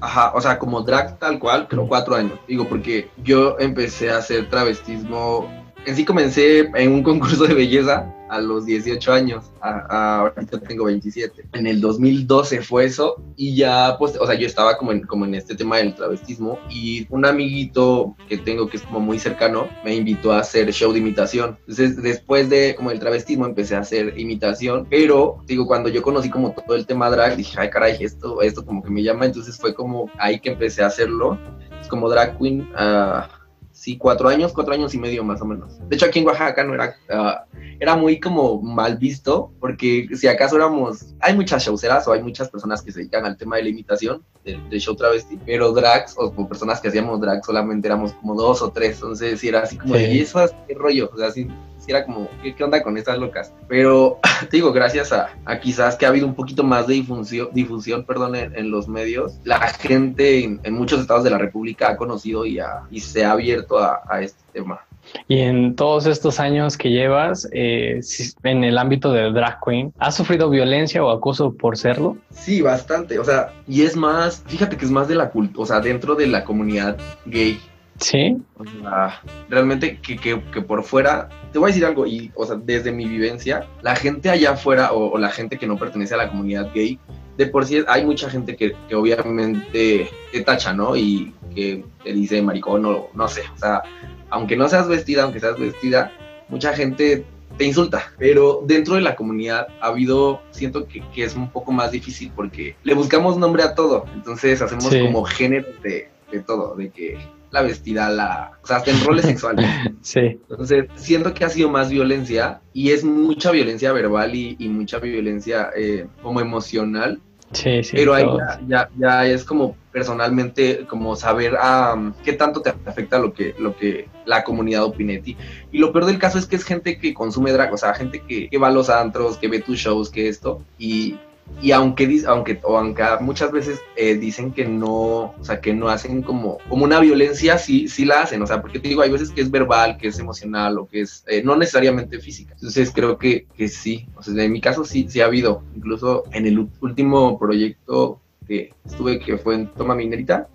Ajá, 0.00 0.32
o 0.34 0.40
sea, 0.40 0.58
como 0.58 0.82
drag 0.82 1.18
tal 1.18 1.38
cual, 1.38 1.66
pero 1.68 1.86
cuatro 1.86 2.14
años. 2.14 2.38
Digo, 2.46 2.66
porque 2.68 3.08
yo 3.22 3.56
empecé 3.58 4.10
a 4.10 4.18
hacer 4.18 4.50
travestismo 4.50 5.48
en 5.86 5.96
sí 5.96 6.04
comencé 6.04 6.70
en 6.74 6.92
un 6.92 7.02
concurso 7.02 7.46
de 7.46 7.54
belleza 7.54 8.14
a 8.28 8.40
los 8.40 8.64
18 8.64 9.12
años, 9.12 9.44
ahorita 9.60 10.60
tengo 10.60 10.84
27. 10.84 11.48
En 11.52 11.66
el 11.66 11.80
2012 11.80 12.62
fue 12.62 12.84
eso 12.84 13.20
y 13.36 13.56
ya, 13.56 13.96
pues, 13.98 14.16
o 14.16 14.24
sea, 14.24 14.36
yo 14.36 14.46
estaba 14.46 14.76
como 14.76 14.92
en, 14.92 15.02
como 15.02 15.24
en 15.24 15.34
este 15.34 15.56
tema 15.56 15.78
del 15.78 15.94
travestismo 15.94 16.58
y 16.70 17.06
un 17.10 17.26
amiguito 17.26 18.14
que 18.28 18.38
tengo 18.38 18.68
que 18.68 18.76
es 18.76 18.84
como 18.84 19.00
muy 19.00 19.18
cercano 19.18 19.68
me 19.84 19.94
invitó 19.94 20.32
a 20.32 20.40
hacer 20.40 20.72
show 20.72 20.92
de 20.92 21.00
imitación. 21.00 21.58
Entonces, 21.60 22.00
después 22.00 22.48
de 22.48 22.76
como 22.76 22.92
el 22.92 23.00
travestismo 23.00 23.46
empecé 23.46 23.74
a 23.74 23.80
hacer 23.80 24.18
imitación, 24.18 24.86
pero 24.88 25.42
digo, 25.46 25.66
cuando 25.66 25.88
yo 25.88 26.00
conocí 26.00 26.30
como 26.30 26.52
todo 26.52 26.76
el 26.76 26.86
tema 26.86 27.10
drag, 27.10 27.36
dije, 27.36 27.56
ay 27.58 27.70
caray, 27.70 27.96
esto, 28.00 28.42
esto 28.42 28.64
como 28.64 28.82
que 28.82 28.90
me 28.90 29.02
llama, 29.02 29.26
entonces 29.26 29.56
fue 29.56 29.74
como 29.74 30.08
ahí 30.18 30.38
que 30.38 30.50
empecé 30.50 30.82
a 30.82 30.86
hacerlo. 30.86 31.36
Es 31.80 31.88
como 31.88 32.08
drag 32.08 32.38
queen. 32.38 32.68
Uh, 32.74 33.39
sí, 33.80 33.96
cuatro 33.96 34.28
años, 34.28 34.52
cuatro 34.52 34.74
años 34.74 34.92
y 34.92 34.98
medio 34.98 35.24
más 35.24 35.40
o 35.40 35.46
menos. 35.46 35.78
De 35.88 35.96
hecho, 35.96 36.04
aquí 36.04 36.18
en 36.18 36.26
Oaxaca 36.26 36.62
no 36.64 36.74
era, 36.74 36.96
ah, 37.08 37.46
era 37.78 37.96
muy 37.96 38.20
como 38.20 38.60
mal 38.60 38.98
visto, 38.98 39.52
porque 39.58 40.06
si 40.14 40.28
acaso 40.28 40.56
éramos, 40.56 41.14
hay 41.18 41.34
muchas 41.34 41.64
showceras 41.64 42.06
o 42.06 42.12
hay 42.12 42.22
muchas 42.22 42.50
personas 42.50 42.82
que 42.82 42.92
se 42.92 42.98
dedican 42.98 43.24
al 43.24 43.38
tema 43.38 43.56
de 43.56 43.62
la 43.62 43.68
imitación, 43.70 44.22
del, 44.44 44.80
show 44.80 44.94
travesti, 44.94 45.38
pero 45.46 45.72
drags 45.72 46.14
o, 46.18 46.30
personas 46.46 46.78
que 46.82 46.88
hacíamos 46.88 47.22
drag 47.22 47.42
solamente 47.42 47.88
éramos 47.88 48.12
como 48.12 48.34
dos 48.34 48.60
o 48.60 48.70
tres, 48.70 48.96
entonces 48.96 49.40
sí 49.40 49.48
era 49.48 49.60
así 49.60 49.78
como, 49.78 49.96
¿y 49.96 50.20
eso 50.20 50.46
qué 50.68 50.74
rollo? 50.74 51.10
O 51.14 51.16
sea, 51.16 51.30
sí, 51.30 51.48
era 51.88 52.04
como, 52.04 52.28
¿qué, 52.42 52.62
onda 52.62 52.82
con 52.82 52.96
estas 52.96 53.18
locas? 53.18 53.52
Pero 53.68 54.18
te 54.50 54.56
digo, 54.56 54.72
gracias 54.72 55.12
a, 55.12 55.30
quizás 55.60 55.96
que 55.96 56.06
ha 56.06 56.08
habido 56.08 56.26
un 56.26 56.34
poquito 56.34 56.62
más 56.62 56.86
de 56.86 56.94
difusión, 56.94 57.48
difusión 57.52 58.04
perdón, 58.04 58.36
en, 58.36 58.70
los 58.70 58.88
medios, 58.88 59.38
la 59.44 59.60
gente 59.68 60.44
en, 60.44 60.72
muchos 60.72 61.00
estados 61.00 61.24
de 61.24 61.30
la 61.30 61.38
República 61.38 61.90
ha 61.90 61.96
conocido 61.96 62.46
y, 62.46 62.60
y 62.90 63.00
se 63.00 63.24
ha 63.24 63.32
abierto 63.32 63.78
a, 63.78 64.20
este 64.20 64.42
tema. 64.52 64.80
Y 65.28 65.40
en 65.40 65.76
todos 65.76 66.06
estos 66.06 66.40
años 66.40 66.76
que 66.76 66.90
llevas 66.90 67.48
eh, 67.52 68.00
en 68.42 68.64
el 68.64 68.78
ámbito 68.78 69.12
de 69.12 69.32
drag 69.32 69.58
queen, 69.64 69.92
¿has 69.98 70.14
sufrido 70.14 70.50
violencia 70.50 71.02
o 71.02 71.10
acoso 71.10 71.54
por 71.54 71.76
serlo? 71.78 72.16
Sí, 72.30 72.60
bastante. 72.60 73.18
O 73.18 73.24
sea, 73.24 73.52
y 73.66 73.82
es 73.82 73.96
más, 73.96 74.44
fíjate 74.46 74.76
que 74.76 74.84
es 74.84 74.90
más 74.90 75.08
de 75.08 75.14
la 75.14 75.30
cultura, 75.30 75.62
o 75.62 75.66
sea, 75.66 75.80
dentro 75.80 76.14
de 76.14 76.26
la 76.26 76.44
comunidad 76.44 76.96
gay. 77.24 77.58
Sí. 78.00 78.36
O 78.56 78.64
sea, 78.64 79.20
realmente 79.48 80.00
que, 80.00 80.16
que, 80.16 80.42
que, 80.52 80.62
por 80.62 80.82
fuera, 80.82 81.28
te 81.52 81.58
voy 81.58 81.70
a 81.70 81.72
decir 81.72 81.84
algo, 81.84 82.06
y, 82.06 82.32
o 82.34 82.46
sea, 82.46 82.56
desde 82.56 82.92
mi 82.92 83.06
vivencia, 83.06 83.66
la 83.82 83.94
gente 83.94 84.30
allá 84.30 84.52
afuera 84.52 84.92
o, 84.92 85.16
la 85.18 85.30
gente 85.30 85.58
que 85.58 85.66
no 85.66 85.78
pertenece 85.78 86.14
a 86.14 86.18
la 86.18 86.28
comunidad 86.28 86.70
gay, 86.74 86.98
de 87.36 87.46
por 87.46 87.66
sí 87.66 87.82
hay 87.86 88.04
mucha 88.04 88.28
gente 88.28 88.56
que, 88.56 88.74
que 88.88 88.94
obviamente 88.94 90.10
te 90.32 90.40
tacha, 90.42 90.72
¿no? 90.72 90.96
Y 90.96 91.34
que 91.54 91.84
te 92.02 92.12
dice 92.12 92.42
maricón 92.42 92.84
o 92.86 93.08
no 93.14 93.28
sé, 93.28 93.42
o 93.54 93.58
sea, 93.58 93.82
aunque 94.30 94.56
no 94.56 94.68
seas 94.68 94.88
vestida, 94.88 95.24
aunque 95.24 95.40
seas 95.40 95.58
vestida, 95.58 96.12
mucha 96.48 96.72
gente 96.72 97.24
te 97.56 97.64
insulta. 97.64 98.12
Pero 98.18 98.62
dentro 98.64 98.94
de 98.94 99.02
la 99.02 99.16
comunidad 99.16 99.68
ha 99.80 99.88
habido, 99.88 100.40
siento 100.50 100.86
que, 100.86 101.02
que 101.14 101.24
es 101.24 101.34
un 101.34 101.50
poco 101.50 101.72
más 101.72 101.90
difícil 101.90 102.32
porque 102.34 102.76
le 102.84 102.94
buscamos 102.94 103.36
nombre 103.36 103.62
a 103.62 103.74
todo. 103.74 104.06
Entonces 104.14 104.62
hacemos 104.62 104.94
como 104.94 105.24
género 105.24 105.68
de, 105.82 106.08
de 106.30 106.40
todo, 106.40 106.74
de 106.76 106.90
que 106.90 107.18
la 107.50 107.62
vestida, 107.62 108.08
la, 108.10 108.52
o 108.62 108.66
sea, 108.66 108.76
hasta 108.76 108.90
en 108.90 109.04
roles 109.04 109.26
sexuales. 109.26 109.66
Sí. 110.02 110.40
Entonces, 110.48 110.86
siento 110.96 111.34
que 111.34 111.44
ha 111.44 111.50
sido 111.50 111.68
más 111.68 111.90
violencia 111.90 112.62
y 112.72 112.90
es 112.90 113.04
mucha 113.04 113.50
violencia 113.50 113.92
verbal 113.92 114.34
y, 114.34 114.56
mucha 114.68 114.98
violencia 114.98 115.70
eh, 115.76 116.06
como 116.22 116.40
emocional. 116.40 117.20
Sí, 117.52 117.82
sí. 117.82 117.96
Pero 117.96 118.14
ahí 118.14 118.24
ya, 118.66 118.88
ya, 118.96 119.26
es 119.26 119.44
como 119.44 119.76
personalmente, 119.92 120.86
como 120.86 121.16
saber 121.16 121.54
um, 121.54 122.14
qué 122.24 122.32
tanto 122.32 122.62
te 122.62 122.72
afecta 122.86 123.18
lo 123.18 123.34
que, 123.34 123.54
lo 123.58 123.76
que 123.76 124.08
la 124.24 124.42
comunidad 124.42 124.84
opine 124.84 125.14
de 125.14 125.18
ti. 125.20 125.36
Y 125.70 125.78
lo 125.78 125.92
peor 125.92 126.06
del 126.06 126.18
caso 126.18 126.38
es 126.38 126.46
que 126.46 126.56
es 126.56 126.64
gente 126.64 126.98
que 126.98 127.12
consume 127.12 127.52
drag, 127.52 127.72
o 127.74 127.76
sea, 127.76 127.92
gente 127.92 128.22
que, 128.26 128.48
que 128.48 128.58
va 128.58 128.68
a 128.68 128.72
los 128.72 128.88
antros, 128.88 129.36
que 129.36 129.48
ve 129.48 129.60
tus 129.60 129.78
shows, 129.78 130.08
que 130.08 130.28
esto, 130.28 130.62
y, 130.78 131.18
y 131.62 131.72
aunque 131.72 132.22
aunque 132.26 132.58
o 132.62 132.78
aunque 132.78 133.04
muchas 133.20 133.52
veces 133.52 133.80
eh, 133.96 134.14
dicen 134.14 134.52
que 134.52 134.64
no 134.66 135.34
o 135.38 135.44
sea 135.44 135.60
que 135.60 135.74
no 135.74 135.88
hacen 135.88 136.22
como 136.22 136.58
como 136.68 136.84
una 136.84 137.00
violencia 137.00 137.58
sí 137.58 137.88
sí 137.88 138.04
la 138.04 138.22
hacen. 138.22 138.42
O 138.42 138.46
sea 138.46 138.60
porque 138.62 138.78
te 138.78 138.88
digo 138.88 139.02
hay 139.02 139.10
veces 139.10 139.30
que 139.30 139.42
es 139.42 139.50
verbal 139.50 139.98
que 139.98 140.08
es 140.08 140.18
emocional 140.18 140.78
o 140.78 140.86
que 140.86 141.02
es 141.02 141.24
eh, 141.26 141.42
no 141.42 141.56
necesariamente 141.56 142.18
física. 142.18 142.54
Entonces 142.54 142.90
creo 142.94 143.18
que, 143.18 143.46
que 143.56 143.68
sí. 143.68 144.06
O 144.16 144.22
sea 144.22 144.42
en 144.42 144.52
mi 144.52 144.60
caso 144.60 144.84
sí 144.84 145.06
sí 145.08 145.20
ha 145.20 145.26
habido. 145.26 145.62
Incluso 145.76 146.24
en 146.32 146.46
el 146.46 146.68
último 146.80 147.38
proyecto 147.38 148.20
que 148.50 148.74
estuve, 148.84 149.20
que 149.20 149.38
fue 149.38 149.54
en 149.54 149.68
Toma 149.68 149.94
Minerita, 149.94 150.48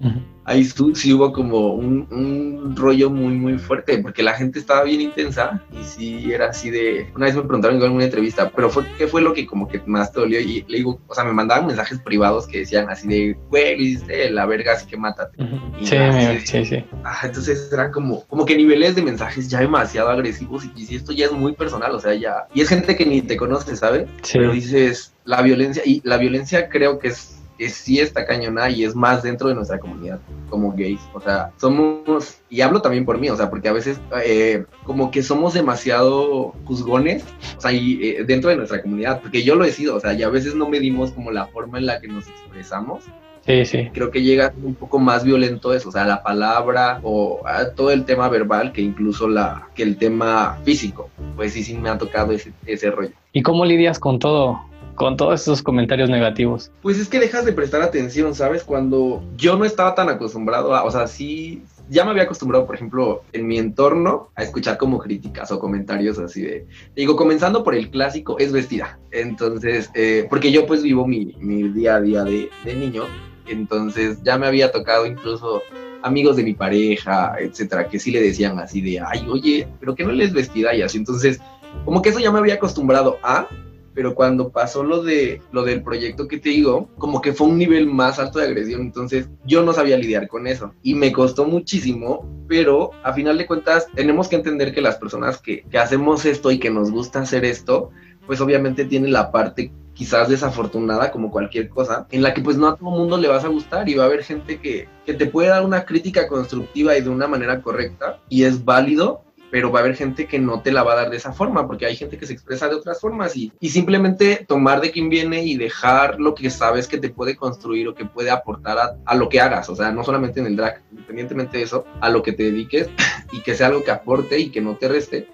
ahí 0.44 0.66
sí 0.66 1.14
hubo 1.14 1.32
como 1.32 1.75
un, 1.75 2.06
un, 2.12 2.75
rollo 2.75 3.10
muy, 3.10 3.34
muy 3.36 3.58
fuerte, 3.58 3.98
porque 4.00 4.22
la 4.22 4.34
gente 4.34 4.60
estaba 4.60 4.84
bien 4.84 5.00
intensa 5.00 5.62
y 5.72 5.84
sí 5.86 6.34
era 6.34 6.50
así 6.50 6.70
de... 6.70 7.10
Una 7.16 7.28
vez 7.28 7.36
me 7.36 7.44
preguntaron 7.44 7.82
en 7.82 7.92
una 7.92 8.04
entrevista, 8.04 8.52
pero 8.54 8.70
fue, 8.70 8.86
¿qué 8.98 9.08
fue 9.08 9.22
lo 9.22 9.34
que 9.34 9.48
como 9.48 9.70
que 9.70 9.82
más 9.86 10.12
te 10.12 10.20
dolió? 10.20 10.42
Y 10.42 10.66
le 10.68 10.80
digo, 10.80 11.00
o 11.08 11.16
sea, 11.16 11.24
me 11.24 11.32
mandaban 11.32 11.68
mensajes 11.68 12.00
privados 12.00 12.48
que 12.48 12.60
decían 12.60 12.90
así 12.90 13.08
de, 13.08 13.38
güey, 13.50 13.82
hiciste 13.82 14.30
la 14.30 14.46
verga, 14.46 14.74
así 14.74 14.86
que 14.88 14.98
mátate. 14.98 15.38
sí, 15.82 15.96
sí, 16.44 16.66
sí. 16.66 16.84
Ah, 17.06 17.22
entonces 17.24 17.70
eran 17.72 17.94
como, 17.94 18.25
como 18.25 18.46
que 18.46 18.58
niveles 18.58 18.96
de 18.96 19.04
mensajes 19.04 19.50
ya 19.50 19.62
demasiado 19.62 20.10
agresivos 20.10 20.66
y, 20.75 20.86
si 20.86 20.98
esto 20.98 21.14
ya 21.14 21.28
es 21.28 21.32
muy 21.32 21.54
personal, 21.54 21.96
o 21.96 22.00
sea, 22.02 22.14
ya... 22.14 22.48
Y 22.54 22.60
es 22.60 22.68
gente 22.68 22.98
que 22.98 23.06
ni 23.06 23.22
te 23.22 23.38
conoce, 23.38 23.78
¿sabes? 23.78 24.10
Pero 24.34 24.52
dices, 24.52 25.14
la 25.24 25.42
violencia, 25.42 25.82
y 25.86 26.02
la 26.04 26.18
violencia 26.18 26.68
creo 26.68 27.00
que 27.00 27.08
es 27.08 27.35
que 27.58 27.70
sí 27.70 28.00
está 28.00 28.26
cañona 28.26 28.70
y 28.70 28.84
es 28.84 28.96
más 28.96 29.24
dentro 29.24 29.50
de 29.50 29.56
nuestra 29.56 29.80
comunidad 29.80 30.20
como 30.50 30.74
gays. 30.74 31.02
O 31.14 31.20
sea, 31.20 31.52
somos, 31.58 32.40
y 32.50 32.62
hablo 32.62 32.82
también 32.82 33.06
por 33.06 33.20
mí, 33.20 33.30
o 33.30 33.36
sea, 33.36 33.50
porque 33.50 33.70
a 33.70 33.74
veces 33.74 34.00
eh, 34.24 34.66
como 34.84 35.12
que 35.12 35.24
somos 35.24 35.54
demasiado 35.54 36.54
juzgones, 36.66 37.24
o 37.58 37.62
sea, 37.62 37.72
y, 37.72 38.00
eh, 38.02 38.24
dentro 38.26 38.50
de 38.50 38.58
nuestra 38.58 38.82
comunidad, 38.82 39.22
porque 39.22 39.44
yo 39.44 39.56
lo 39.56 39.66
he 39.66 39.72
sido, 39.72 39.96
o 39.96 40.00
sea, 40.00 40.14
y 40.14 40.24
a 40.24 40.30
veces 40.30 40.56
no 40.56 40.70
medimos 40.70 41.12
como 41.12 41.32
la 41.32 41.48
forma 41.48 41.78
en 41.78 41.86
la 41.86 42.00
que 42.00 42.08
nos 42.08 42.28
expresamos. 42.28 43.04
Sí, 43.46 43.64
sí. 43.66 43.90
Creo 43.94 44.10
que 44.10 44.24
llega 44.24 44.54
un 44.64 44.74
poco 44.74 44.98
más 44.98 45.24
violento 45.24 45.72
eso, 45.72 45.90
o 45.90 45.92
sea, 45.92 46.06
la 46.06 46.24
palabra 46.24 47.00
o 47.04 47.42
ah, 47.46 47.66
todo 47.76 47.92
el 47.92 48.04
tema 48.04 48.28
verbal 48.28 48.72
que 48.72 48.82
incluso 48.82 49.28
la, 49.28 49.70
que 49.76 49.84
el 49.84 49.98
tema 49.98 50.58
físico. 50.64 51.12
Pues 51.36 51.54
sí, 51.54 51.64
sí 51.64 51.78
me 51.78 51.90
ha 51.90 51.98
tocado 51.98 52.32
ese, 52.32 52.54
ese 52.66 52.90
rollo. 52.90 53.12
¿Y 53.34 53.44
cómo 53.44 53.64
lidias 53.66 54.00
con 54.00 54.18
todo? 54.18 54.62
Con 54.96 55.18
todos 55.18 55.42
esos 55.42 55.62
comentarios 55.62 56.10
negativos? 56.10 56.72
Pues 56.82 56.98
es 56.98 57.08
que 57.08 57.20
dejas 57.20 57.46
de 57.46 57.54
prestar 57.54 57.82
atención, 57.82 58.34
¿sabes? 58.34 58.64
Cuando 58.64 59.24
yo 59.38 59.58
no 59.58 59.66
estaba 59.66 59.96
tan 59.96 60.10
acostumbrado 60.10 60.75
a, 60.75 60.84
o 60.84 60.92
sea, 60.92 61.08
sí, 61.08 61.64
ya 61.90 62.04
me 62.04 62.12
había 62.12 62.24
acostumbrado, 62.24 62.66
por 62.66 62.75
ejemplo, 62.75 63.24
en 63.34 63.48
mi 63.48 63.58
entorno 63.58 64.30
a 64.36 64.44
escuchar 64.44 64.78
como 64.78 64.98
críticas 64.98 65.52
o 65.52 65.60
comentarios 65.60 66.18
así 66.18 66.42
de, 66.42 66.68
digo, 66.96 67.16
comenzando 67.16 67.64
por 67.64 67.75
el 67.75 67.90
clásico, 67.90 68.40
es 68.40 68.52
vestida. 68.52 68.98
Entonces, 69.12 69.92
eh, 69.94 70.25
porque 70.30 70.52
yo 70.52 70.66
pues 70.66 70.82
vivo 70.82 71.06
mi, 71.06 71.36
mi 71.40 71.70
día 71.70 71.96
a 71.96 72.02
día 72.02 72.24
de, 72.24 72.50
de 72.64 72.75
niño, 72.75 73.04
entonces 73.48 74.24
ya 74.24 74.38
me 74.38 74.48
había 74.48 74.72
tocado 74.72 75.06
incluso 75.06 75.62
amigos 76.02 76.36
de 76.36 76.44
mi 76.44 76.54
pareja, 76.54 77.36
etcétera, 77.40 77.88
que 77.88 78.00
sí 78.00 78.12
le 78.12 78.22
decían 78.22 78.60
así 78.60 78.80
de, 78.82 79.00
ay, 79.00 79.25
oye, 79.30 79.68
pero 79.80 79.96
que 79.96 80.04
no 80.04 80.12
les 80.12 80.34
vestida 80.34 80.74
y 80.74 80.82
así. 80.82 80.98
Entonces, 80.98 81.40
como 81.84 82.02
que 82.02 82.10
eso 82.10 82.20
ya 82.20 82.32
me 82.32 82.40
había 82.40 82.56
acostumbrado 82.56 83.18
a, 83.24 83.48
pero 83.96 84.14
cuando 84.14 84.50
pasó 84.50 84.84
lo 84.84 85.02
de 85.02 85.42
lo 85.52 85.64
del 85.64 85.82
proyecto 85.82 86.28
que 86.28 86.38
te 86.38 86.50
digo, 86.50 86.90
como 86.98 87.22
que 87.22 87.34
fue 87.34 87.48
un 87.48 87.58
nivel 87.58 87.88
más 87.88 88.20
alto 88.20 88.40
de 88.40 88.46
agresión, 88.46 88.82
entonces 88.82 89.30
yo 89.46 89.64
no 89.64 89.74
sabía 89.74 89.98
lidiar 89.98 90.28
con 90.28 90.46
eso. 90.46 90.74
Y 90.84 90.94
me 90.94 91.12
costó 91.12 91.46
muchísimo, 91.46 92.30
pero 92.48 92.92
a 93.04 93.14
final 93.14 93.38
de 93.38 93.48
cuentas 93.48 93.88
tenemos 93.96 94.28
que 94.28 94.36
entender 94.36 94.74
que 94.74 94.82
las 94.82 94.98
personas 94.98 95.42
que, 95.42 95.64
que 95.64 95.78
hacemos 95.80 96.25
esto 96.25 96.52
y 96.52 96.60
que 96.60 96.70
nos 96.70 96.92
gusta 96.92 97.22
hacer 97.22 97.46
esto, 97.46 97.90
pues 98.28 98.42
obviamente 98.42 98.86
tienen 98.86 99.14
la 99.14 99.32
parte 99.32 99.72
quizás 99.96 100.28
desafortunada 100.28 101.10
como 101.10 101.32
cualquier 101.32 101.70
cosa, 101.70 102.06
en 102.12 102.22
la 102.22 102.34
que 102.34 102.42
pues 102.42 102.58
no 102.58 102.68
a 102.68 102.75
todo 102.75 102.92
mundo 102.92 103.18
le 103.18 103.30
vas 103.30 103.46
a 103.46 103.48
gustar 103.48 103.88
y 103.88 103.96
va 103.96 104.04
a 104.04 104.08
haber 104.08 104.24
gente 104.24 104.60
que, 104.60 104.90
que 105.06 105.14
te 105.14 105.25
puede 105.25 105.48
dar 105.48 105.66
una 105.66 105.86
crítica 105.86 106.28
constructiva 106.28 106.98
y 106.98 107.02
de 107.02 107.10
una 107.10 107.28
manera 107.28 107.62
correcta 107.62 108.20
y 108.28 108.44
es 108.44 108.64
válido, 108.66 109.24
pero 109.56 109.72
va 109.72 109.80
a 109.80 109.84
haber 109.84 109.96
gente 109.96 110.28
que 110.28 110.38
no 110.38 110.60
te 110.60 110.74
la 110.74 110.84
va 110.84 110.92
a 110.92 110.96
dar 110.98 111.10
de 111.10 111.16
esa 111.16 111.32
forma, 111.32 111.66
porque 111.66 111.86
hay 111.86 111.96
gente 111.96 112.18
que 112.18 112.26
se 112.26 112.34
expresa 112.34 112.68
de 112.68 112.76
otras 112.76 113.00
formas 113.00 113.38
y, 113.38 113.54
y 113.62 113.70
simplemente 113.70 114.44
tomar 114.46 114.82
de 114.82 114.92
quien 114.92 115.08
viene 115.08 115.46
y 115.46 115.56
dejar 115.56 116.20
lo 116.20 116.36
que 116.36 116.50
sabes 116.50 116.90
que 116.90 116.98
te 116.98 117.08
puede 117.08 117.38
construir 117.38 117.88
o 117.88 117.96
que 117.96 118.04
puede 118.04 118.32
aportar 118.32 118.78
a, 118.78 118.98
a, 119.06 119.16
lo 119.16 119.30
que 119.30 119.40
hagas, 119.40 119.70
o 119.70 119.76
sea, 119.78 119.94
no 119.94 120.04
solamente 120.04 120.42
en 120.42 120.48
el 120.48 120.58
drag, 120.58 120.84
independientemente 120.92 121.58
de 121.58 121.64
eso, 121.64 121.86
a 122.02 122.10
lo 122.10 122.22
que 122.22 122.34
te 122.34 122.44
dediques 122.44 122.90
y 123.32 123.40
que 123.44 123.56
sea 123.56 123.68
algo 123.68 123.82
que 123.86 123.92
aporte 123.92 124.38
y 124.38 124.50
que 124.50 124.60
no 124.60 124.76
te 124.76 124.90
reste. 124.90 125.30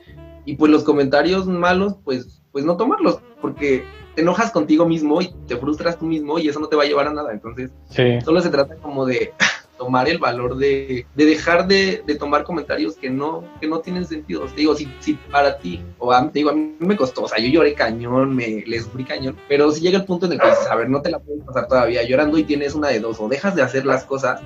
Y 0.46 0.56
pues 0.56 0.72
los 0.72 0.84
comentarios 0.84 1.48
malos, 1.48 1.96
pues, 2.04 2.44
pues 2.52 2.64
no 2.64 2.78
tomarlos, 2.78 3.22
porque 3.42 3.86
te 4.14 4.22
enojas 4.22 4.52
contigo 4.52 4.86
mismo 4.86 5.20
y 5.24 5.34
te 5.48 5.58
frustras 5.58 5.98
tú 5.98 6.06
mismo 6.06 6.38
y 6.38 6.48
eso 6.48 6.60
no 6.60 6.68
te 6.68 6.76
va 6.76 6.84
a 6.84 6.86
llevar 6.86 7.08
a 7.08 7.14
nada. 7.14 7.32
Entonces, 7.34 7.72
solo 8.24 8.40
se 8.40 8.52
trata 8.52 8.76
como 8.76 9.04
de 9.04 9.34
tomar 9.82 10.08
el 10.08 10.20
valor 10.20 10.58
de, 10.58 11.08
de 11.16 11.26
dejar 11.26 11.68
de, 11.68 12.04
de, 12.06 12.16
tomar 12.16 12.44
comentarios 12.44 12.96
que 12.98 13.10
no, 13.10 13.44
que 13.60 13.68
no 13.68 13.80
tienen 13.80 14.06
sentido. 14.06 14.46
Te 14.46 14.58
digo, 14.58 14.76
si, 14.76 14.88
si 15.00 15.16
para 15.32 15.58
ti, 15.58 15.82
o 15.98 16.14
a, 16.14 16.24
te 16.32 16.38
digo, 16.38 16.52
a 16.52 16.54
mí 16.54 16.76
me 16.78 16.96
costó, 16.96 17.24
o 17.24 17.28
sea, 17.28 17.40
yo 17.40 17.50
lloré 17.50 17.74
cañón, 17.74 18.36
me 18.36 18.64
les 18.68 18.84
sufrí 18.84 19.04
cañón, 19.04 19.36
pero 19.50 19.72
si 19.72 19.82
llega 19.82 19.98
el 19.98 20.06
punto 20.06 20.28
en 20.28 20.34
el 20.34 20.40
que 20.40 20.50
dices, 20.50 20.68
a 20.68 20.76
ver, 20.76 20.88
no 20.88 21.02
te 21.02 21.10
la 21.10 21.18
puedes 21.18 21.44
pasar 21.44 21.68
todavía 21.68 22.04
llorando 22.04 22.38
y 22.38 22.44
tienes 22.44 22.76
una 22.76 22.90
de 22.90 23.00
dos, 23.00 23.20
o 23.20 23.28
dejas 23.28 23.56
de 23.56 23.64
hacer 23.64 23.88
las 23.88 24.04
cosas 24.04 24.40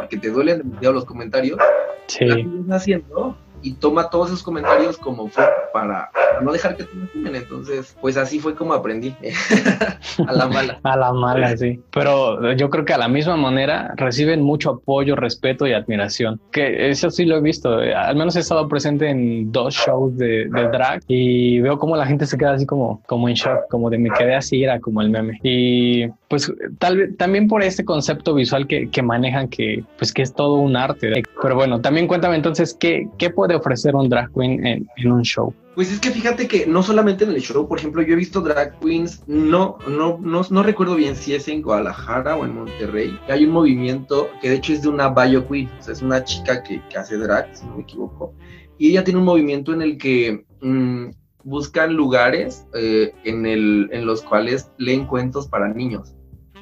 porque 0.00 0.16
te 0.16 0.30
duelen 0.30 0.58
demasiado 0.58 0.92
los 0.92 1.04
comentarios, 1.04 1.60
sí. 2.08 2.24
las 2.24 2.82
haciendo 2.82 3.36
y 3.64 3.72
toma 3.72 4.10
todos 4.10 4.28
esos 4.28 4.42
comentarios 4.42 4.98
como 4.98 5.30
para, 5.72 6.10
no 6.42 6.52
dejar 6.52 6.76
que 6.76 6.84
te 6.84 6.94
me 7.14 7.38
Entonces, 7.38 7.96
pues 8.00 8.16
así 8.18 8.38
fue 8.38 8.54
como 8.54 8.74
aprendí. 8.74 9.16
a 10.28 10.32
la 10.32 10.46
mala. 10.46 10.78
a 10.84 10.96
la 10.96 11.12
mala, 11.12 11.56
sí. 11.56 11.80
Pero 11.90 12.52
yo 12.52 12.68
creo 12.68 12.84
que 12.84 12.92
a 12.92 12.98
la 12.98 13.08
misma 13.08 13.36
manera 13.36 13.94
reciben 13.96 14.42
mucho 14.42 14.70
apoyo, 14.70 15.16
respeto 15.16 15.66
y 15.66 15.72
admiración. 15.72 16.40
Que 16.52 16.90
eso 16.90 17.10
sí 17.10 17.24
lo 17.24 17.38
he 17.38 17.40
visto. 17.40 17.78
Al 17.78 18.16
menos 18.16 18.36
he 18.36 18.40
estado 18.40 18.68
presente 18.68 19.08
en 19.08 19.50
dos 19.50 19.74
shows 19.74 20.16
de, 20.18 20.46
drag 20.46 21.02
y 21.08 21.60
veo 21.60 21.78
como 21.78 21.96
la 21.96 22.06
gente 22.06 22.26
se 22.26 22.36
queda 22.36 22.52
así 22.52 22.66
como, 22.66 23.02
como 23.06 23.28
en 23.28 23.34
shock, 23.34 23.68
como 23.70 23.88
de 23.88 23.98
me 23.98 24.10
quedé 24.10 24.34
así, 24.34 24.62
era 24.62 24.78
como 24.78 25.00
el 25.00 25.08
meme. 25.08 25.38
Y 25.42 26.06
pues 26.34 26.52
tal 26.80 26.96
vez 26.96 27.16
también 27.16 27.46
por 27.46 27.62
este 27.62 27.84
concepto 27.84 28.34
visual 28.34 28.66
que, 28.66 29.02
manejan 29.04 29.46
que 29.46 29.84
pues 29.98 30.12
que 30.12 30.22
es 30.22 30.34
todo 30.34 30.54
un 30.54 30.74
arte. 30.74 31.22
Pero 31.40 31.54
bueno, 31.54 31.80
también 31.80 32.08
cuéntame 32.08 32.34
entonces 32.34 32.76
qué, 32.80 33.08
puede 33.36 33.54
ofrecer 33.54 33.94
un 33.94 34.08
drag 34.08 34.32
queen 34.32 34.66
en, 34.66 35.12
un 35.12 35.22
show. 35.22 35.54
Pues 35.76 35.92
es 35.92 36.00
que 36.00 36.10
fíjate 36.10 36.48
que 36.48 36.66
no 36.66 36.82
solamente 36.82 37.22
en 37.22 37.30
el 37.30 37.40
show, 37.40 37.68
por 37.68 37.78
ejemplo, 37.78 38.02
yo 38.02 38.14
he 38.14 38.16
visto 38.16 38.40
drag 38.40 38.80
queens, 38.80 39.22
no, 39.28 39.78
no, 39.86 40.18
no, 40.20 40.42
no 40.50 40.62
recuerdo 40.64 40.96
bien 40.96 41.14
si 41.14 41.36
es 41.36 41.46
en 41.46 41.62
Guadalajara 41.62 42.34
o 42.34 42.44
en 42.44 42.56
Monterrey, 42.56 43.16
hay 43.28 43.44
un 43.44 43.52
movimiento 43.52 44.28
que 44.42 44.50
de 44.50 44.56
hecho 44.56 44.72
es 44.72 44.82
de 44.82 44.88
una 44.88 45.10
Bayo 45.10 45.46
Queen, 45.46 45.70
o 45.78 45.82
sea, 45.84 45.92
es 45.92 46.02
una 46.02 46.24
chica 46.24 46.64
que, 46.64 46.82
hace 46.98 47.16
drag, 47.16 47.56
si 47.56 47.64
no 47.64 47.76
me 47.76 47.82
equivoco, 47.82 48.34
y 48.76 48.90
ella 48.90 49.04
tiene 49.04 49.20
un 49.20 49.26
movimiento 49.26 49.72
en 49.72 49.82
el 49.82 49.98
que 49.98 50.44
mm, 50.62 51.10
buscan 51.44 51.94
lugares 51.94 52.66
eh, 52.74 53.12
en 53.22 54.04
los 54.04 54.22
cuales 54.22 54.72
leen 54.78 55.06
cuentos 55.06 55.46
para 55.46 55.68
niños 55.68 56.13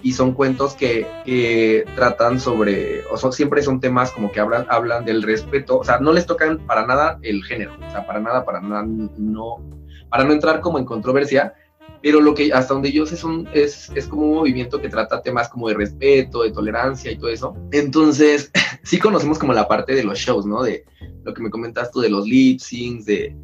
y 0.02 0.12
son 0.12 0.32
cuentos 0.32 0.74
que, 0.74 1.84
tratan 1.94 2.40
sobre, 2.40 3.04
o 3.06 3.16
son, 3.16 3.32
siempre 3.32 3.62
son 3.62 3.80
temas 3.80 4.10
como 4.10 4.32
que 4.32 4.40
hablan, 4.40 4.66
hablan 4.68 5.04
del 5.04 5.22
respeto, 5.22 5.78
o 5.78 5.84
sea, 5.84 5.98
no 5.98 6.12
les 6.12 6.26
tocan 6.26 6.58
para 6.66 6.86
nada 6.86 7.18
el 7.22 7.42
género, 7.44 7.72
o 7.74 7.90
sea, 7.90 8.06
para 8.06 8.20
nada, 8.20 8.44
para 8.44 8.60
nada, 8.60 8.84
no, 8.86 9.62
para 10.08 10.24
no 10.24 10.32
entrar 10.32 10.60
como 10.60 10.78
en 10.78 10.84
controversia, 10.84 11.54
pero 12.02 12.20
lo 12.20 12.34
que 12.34 12.52
hasta 12.52 12.74
donde 12.74 12.90
yo 12.90 13.06
sé 13.06 13.16
son, 13.16 13.48
es, 13.54 13.90
es 13.94 14.06
como 14.08 14.22
un 14.22 14.34
movimiento 14.34 14.80
que 14.80 14.88
trata 14.88 15.22
temas 15.22 15.48
como 15.48 15.68
de 15.68 15.74
respeto, 15.74 16.42
de 16.42 16.50
tolerancia 16.50 17.12
y 17.12 17.16
todo 17.16 17.30
eso. 17.30 17.54
Entonces, 17.70 18.50
sí 18.82 18.98
conocemos 18.98 19.38
como 19.38 19.52
la 19.52 19.68
parte 19.68 19.94
de 19.94 20.02
los 20.02 20.18
shows, 20.18 20.44
¿no? 20.44 20.64
De 20.64 20.84
lo 21.22 21.32
que 21.32 21.42
me 21.42 21.50
comentas 21.50 21.92
tú 21.92 22.00
de 22.00 22.10
los 22.10 22.26
lip 22.26 22.58
syncs, 22.58 23.06
de, 23.06 23.36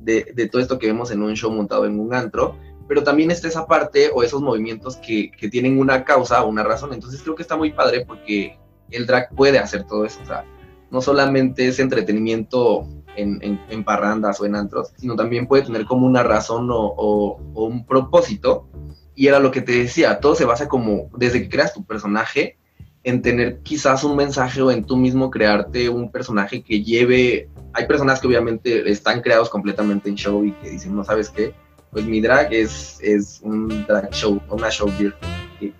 de, 0.00 0.32
de 0.34 0.48
todo 0.48 0.62
esto 0.62 0.78
que 0.78 0.86
vemos 0.86 1.10
en 1.10 1.22
un 1.22 1.34
show 1.34 1.52
montado 1.52 1.84
en 1.84 2.00
un 2.00 2.14
antro, 2.14 2.56
pero 2.88 3.02
también 3.02 3.30
está 3.30 3.48
esa 3.48 3.66
parte 3.66 4.10
o 4.14 4.22
esos 4.22 4.42
movimientos 4.42 4.96
que, 4.96 5.30
que 5.32 5.48
tienen 5.48 5.78
una 5.78 6.04
causa 6.04 6.44
o 6.44 6.48
una 6.48 6.62
razón. 6.62 6.92
Entonces 6.92 7.22
creo 7.22 7.34
que 7.34 7.42
está 7.42 7.56
muy 7.56 7.72
padre 7.72 8.04
porque 8.06 8.58
el 8.90 9.06
drag 9.06 9.34
puede 9.34 9.58
hacer 9.58 9.84
todo 9.84 10.04
eso. 10.04 10.20
O 10.22 10.26
sea, 10.26 10.44
no 10.90 11.00
solamente 11.00 11.66
es 11.66 11.78
entretenimiento 11.78 12.86
en, 13.16 13.60
en, 13.68 13.84
parrandas 13.84 14.40
o 14.40 14.46
en 14.46 14.54
antros, 14.54 14.92
sino 14.96 15.16
también 15.16 15.46
puede 15.46 15.64
tener 15.64 15.86
como 15.86 16.06
una 16.06 16.22
razón 16.22 16.68
o, 16.70 16.76
o, 16.76 17.64
un 17.64 17.86
propósito. 17.86 18.68
Y 19.14 19.28
era 19.28 19.38
lo 19.38 19.50
que 19.50 19.62
te 19.62 19.72
decía, 19.72 20.20
todo 20.20 20.34
se 20.34 20.44
basa 20.44 20.68
como 20.68 21.10
desde 21.16 21.42
que 21.42 21.48
creas 21.48 21.72
tu 21.72 21.84
personaje, 21.84 22.58
en 23.02 23.22
tener 23.22 23.60
quizás 23.60 24.04
un 24.04 24.16
mensaje 24.16 24.60
o 24.60 24.70
en 24.70 24.84
tú 24.84 24.96
mismo 24.96 25.30
crearte 25.30 25.88
un 25.88 26.10
personaje 26.10 26.62
que 26.62 26.82
lleve... 26.82 27.48
Hay 27.72 27.86
personas 27.86 28.20
que 28.20 28.26
obviamente 28.26 28.90
están 28.90 29.20
creados 29.20 29.48
completamente 29.48 30.08
en 30.08 30.16
show 30.16 30.44
y 30.44 30.52
que 30.52 30.70
dicen, 30.70 30.94
no 30.94 31.04
sabes 31.04 31.30
qué, 31.30 31.54
pues 31.90 32.04
mi 32.04 32.20
drag 32.20 32.52
es, 32.52 32.98
es 33.02 33.40
un 33.42 33.86
drag 33.86 34.10
show, 34.12 34.40
una 34.50 34.70
show 34.70 34.90
beer 34.98 35.14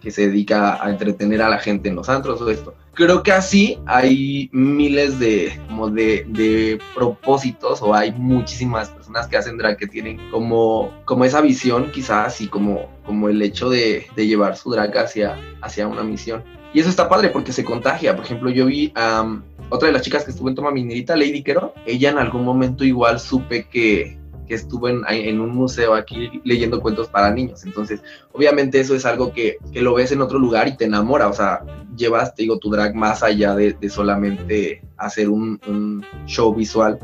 que, 0.00 0.10
se 0.10 0.28
dedica 0.28 0.82
a 0.82 0.90
entretener 0.90 1.42
a 1.42 1.48
la 1.48 1.58
gente 1.58 1.88
en 1.88 1.96
los 1.96 2.08
antros 2.08 2.40
o 2.40 2.50
esto. 2.50 2.74
Creo 2.94 3.22
que 3.22 3.32
así 3.32 3.78
hay 3.84 4.48
miles 4.52 5.18
de, 5.18 5.60
como 5.68 5.90
de, 5.90 6.24
de, 6.28 6.78
propósitos 6.94 7.82
o 7.82 7.94
hay 7.94 8.12
muchísimas 8.12 8.88
personas 8.88 9.26
que 9.26 9.36
hacen 9.36 9.58
drag 9.58 9.76
que 9.76 9.86
tienen 9.86 10.18
como, 10.30 10.94
como 11.04 11.24
esa 11.26 11.42
visión 11.42 11.90
quizás 11.92 12.40
y 12.40 12.48
como, 12.48 12.90
como 13.04 13.28
el 13.28 13.42
hecho 13.42 13.68
de, 13.68 14.06
de 14.16 14.26
llevar 14.26 14.56
su 14.56 14.70
drag 14.70 14.96
hacia, 14.96 15.36
hacia 15.60 15.86
una 15.86 16.02
misión. 16.02 16.42
Y 16.72 16.80
eso 16.80 16.88
está 16.88 17.08
padre 17.08 17.30
porque 17.30 17.52
se 17.52 17.64
contagia. 17.64 18.14
Por 18.14 18.24
ejemplo, 18.24 18.50
yo 18.50 18.66
vi 18.66 18.92
a 18.94 19.40
otra 19.70 19.86
de 19.86 19.92
las 19.92 20.02
chicas 20.02 20.24
que 20.24 20.30
estuvo 20.30 20.48
en 20.48 20.54
Toma 20.54 20.70
Minerita, 20.70 21.16
Lady 21.16 21.42
Quero. 21.42 21.74
Ella 21.86 22.10
en 22.10 22.18
algún 22.18 22.44
momento 22.44 22.84
igual 22.84 23.18
supe 23.18 23.66
que, 23.68 24.18
que 24.46 24.54
estuvo 24.54 24.88
en, 24.88 25.02
en, 25.08 25.40
un 25.40 25.50
museo 25.50 25.94
aquí 25.94 26.40
leyendo 26.44 26.80
cuentos 26.80 27.08
para 27.08 27.30
niños. 27.30 27.64
Entonces, 27.64 28.02
obviamente 28.32 28.80
eso 28.80 28.94
es 28.94 29.04
algo 29.04 29.32
que, 29.32 29.58
que, 29.72 29.82
lo 29.82 29.94
ves 29.94 30.12
en 30.12 30.20
otro 30.20 30.38
lugar 30.38 30.68
y 30.68 30.76
te 30.76 30.84
enamora, 30.84 31.28
o 31.28 31.32
sea, 31.32 31.62
llevas, 31.96 32.34
te 32.34 32.42
digo, 32.42 32.58
tu 32.58 32.70
drag 32.70 32.94
más 32.94 33.22
allá 33.22 33.54
de, 33.54 33.72
de 33.72 33.88
solamente 33.88 34.82
hacer 34.96 35.28
un, 35.28 35.60
un, 35.66 36.04
show 36.26 36.54
visual, 36.54 36.98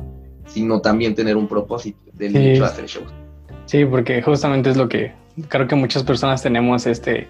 sino 0.47 0.81
también 0.81 1.15
tener 1.15 1.37
un 1.37 1.49
propósito 1.49 1.99
del 2.13 2.33
sí. 2.33 2.39
hecho 2.39 2.63
de 2.63 2.69
hacer 2.69 2.87
shows. 2.87 3.13
Sí, 3.67 3.85
porque 3.85 4.23
justamente 4.23 4.71
es 4.71 4.77
lo 4.77 4.89
que 4.89 5.13
creo 5.49 5.67
que 5.67 5.75
muchas 5.75 6.03
personas 6.03 6.43
tenemos 6.43 6.87
este... 6.87 7.29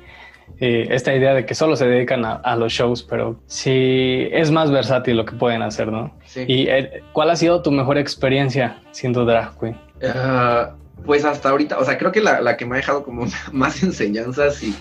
Eh, 0.60 0.88
esta 0.90 1.14
idea 1.14 1.34
de 1.34 1.46
que 1.46 1.54
solo 1.54 1.76
se 1.76 1.86
dedican 1.86 2.24
a, 2.24 2.34
a, 2.34 2.56
los 2.56 2.72
shows, 2.72 3.02
pero 3.02 3.40
sí 3.46 4.28
es 4.30 4.50
más 4.50 4.70
versátil 4.70 5.16
lo 5.16 5.24
que 5.24 5.34
pueden 5.34 5.62
hacer, 5.62 5.90
¿no? 5.90 6.12
Sí. 6.24 6.44
¿Y 6.46 6.68
eh, 6.68 7.02
cuál 7.12 7.30
ha 7.30 7.36
sido 7.36 7.62
tu 7.62 7.70
mejor 7.70 7.96
experiencia 7.96 8.80
siendo 8.90 9.24
drag 9.24 9.58
queen? 9.58 9.76
Ah, 10.02 10.74
pues 11.04 11.24
hasta 11.24 11.50
ahorita, 11.50 11.78
o 11.78 11.84
sea, 11.84 11.98
creo 11.98 12.12
que 12.12 12.20
la, 12.20 12.56
que 12.56 12.64
me 12.64 12.74
ha 12.74 12.76
dejado 12.76 13.02
como 13.04 13.26
más 13.52 13.82
enseñanzas 13.82 14.62
y, 14.62 14.74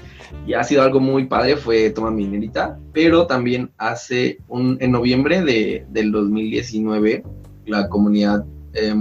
ha 0.55 0.63
sido 0.63 0.81
algo 0.81 1.01
muy 1.01 1.25
padre 1.25 1.57
fue 1.57 1.89
Toma 1.89 2.09
Minerita, 2.09 2.79
pero 2.93 3.27
también 3.27 3.71
hace 3.77 4.37
un, 4.47 4.77
en 4.79 4.91
noviembre 4.91 5.41
de, 5.41 5.85
del 5.89 6.11
2019, 6.11 7.23
la 7.65 7.89
comunidad 7.89 8.45
eh, 8.73 8.93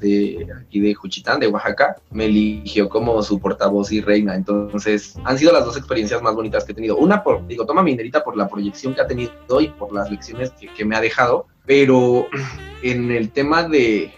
de, 0.00 0.46
aquí 0.58 0.80
de 0.80 0.94
Juchitán, 0.94 1.40
de 1.40 1.48
Oaxaca, 1.48 1.96
me 2.10 2.24
eligió 2.24 2.88
como 2.88 3.22
su 3.22 3.38
portavoz 3.38 3.92
y 3.92 4.00
reina. 4.00 4.34
Entonces, 4.34 5.16
han 5.24 5.36
sido 5.36 5.52
las 5.52 5.66
dos 5.66 5.76
experiencias 5.76 6.22
más 6.22 6.34
bonitas 6.34 6.64
que 6.64 6.72
he 6.72 6.74
tenido. 6.74 6.96
Una, 6.96 7.22
por, 7.22 7.46
digo, 7.46 7.66
Toma 7.66 7.82
Minerita 7.82 8.24
por 8.24 8.36
la 8.36 8.48
proyección 8.48 8.94
que 8.94 9.02
ha 9.02 9.06
tenido 9.06 9.60
y 9.60 9.68
por 9.68 9.92
las 9.92 10.10
lecciones 10.10 10.52
que 10.52 10.84
me 10.86 10.96
ha 10.96 11.02
dejado, 11.02 11.46
pero 11.66 12.26
en 12.82 13.10
el 13.10 13.30
tema 13.30 13.68
de, 13.68 14.10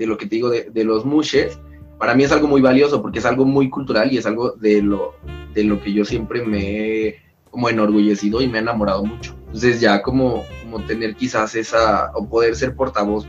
de 0.00 0.06
lo 0.06 0.16
que 0.16 0.24
te 0.24 0.36
digo 0.36 0.48
de, 0.48 0.70
de, 0.70 0.82
los 0.82 1.04
mushes, 1.04 1.60
para 1.98 2.14
mí 2.14 2.24
es 2.24 2.32
algo 2.32 2.48
muy 2.48 2.62
valioso 2.62 3.02
porque 3.02 3.18
es 3.18 3.26
algo 3.26 3.44
muy 3.44 3.68
cultural 3.68 4.10
y 4.10 4.16
es 4.16 4.24
algo 4.24 4.52
de 4.52 4.80
lo, 4.80 5.14
de 5.52 5.62
lo 5.64 5.78
que 5.82 5.92
yo 5.92 6.06
siempre 6.06 6.42
me 6.42 6.60
he 6.60 7.16
como 7.50 7.68
enorgullecido 7.68 8.40
y 8.40 8.48
me 8.48 8.56
ha 8.56 8.62
enamorado 8.62 9.04
mucho. 9.04 9.36
Entonces 9.46 9.78
ya 9.78 10.00
como, 10.00 10.44
como 10.62 10.82
tener 10.86 11.14
quizás 11.16 11.54
esa, 11.54 12.12
o 12.14 12.26
poder 12.26 12.56
ser 12.56 12.74
portavoz 12.74 13.26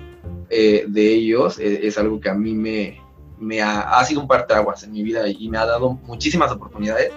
eh, 0.49 0.85
de 0.87 1.13
ellos, 1.13 1.59
eh, 1.59 1.81
es 1.83 1.97
algo 1.97 2.21
que 2.21 2.29
a 2.29 2.35
mí 2.35 2.53
me, 2.53 3.01
me 3.37 3.61
ha, 3.61 3.81
ha 3.99 4.05
sido 4.05 4.21
un 4.21 4.27
parteaguas 4.29 4.83
en 4.83 4.93
mi 4.93 5.03
vida 5.03 5.27
y 5.27 5.49
me 5.49 5.57
ha 5.57 5.65
dado 5.65 5.99
muchísimas 6.05 6.53
oportunidades 6.53 7.11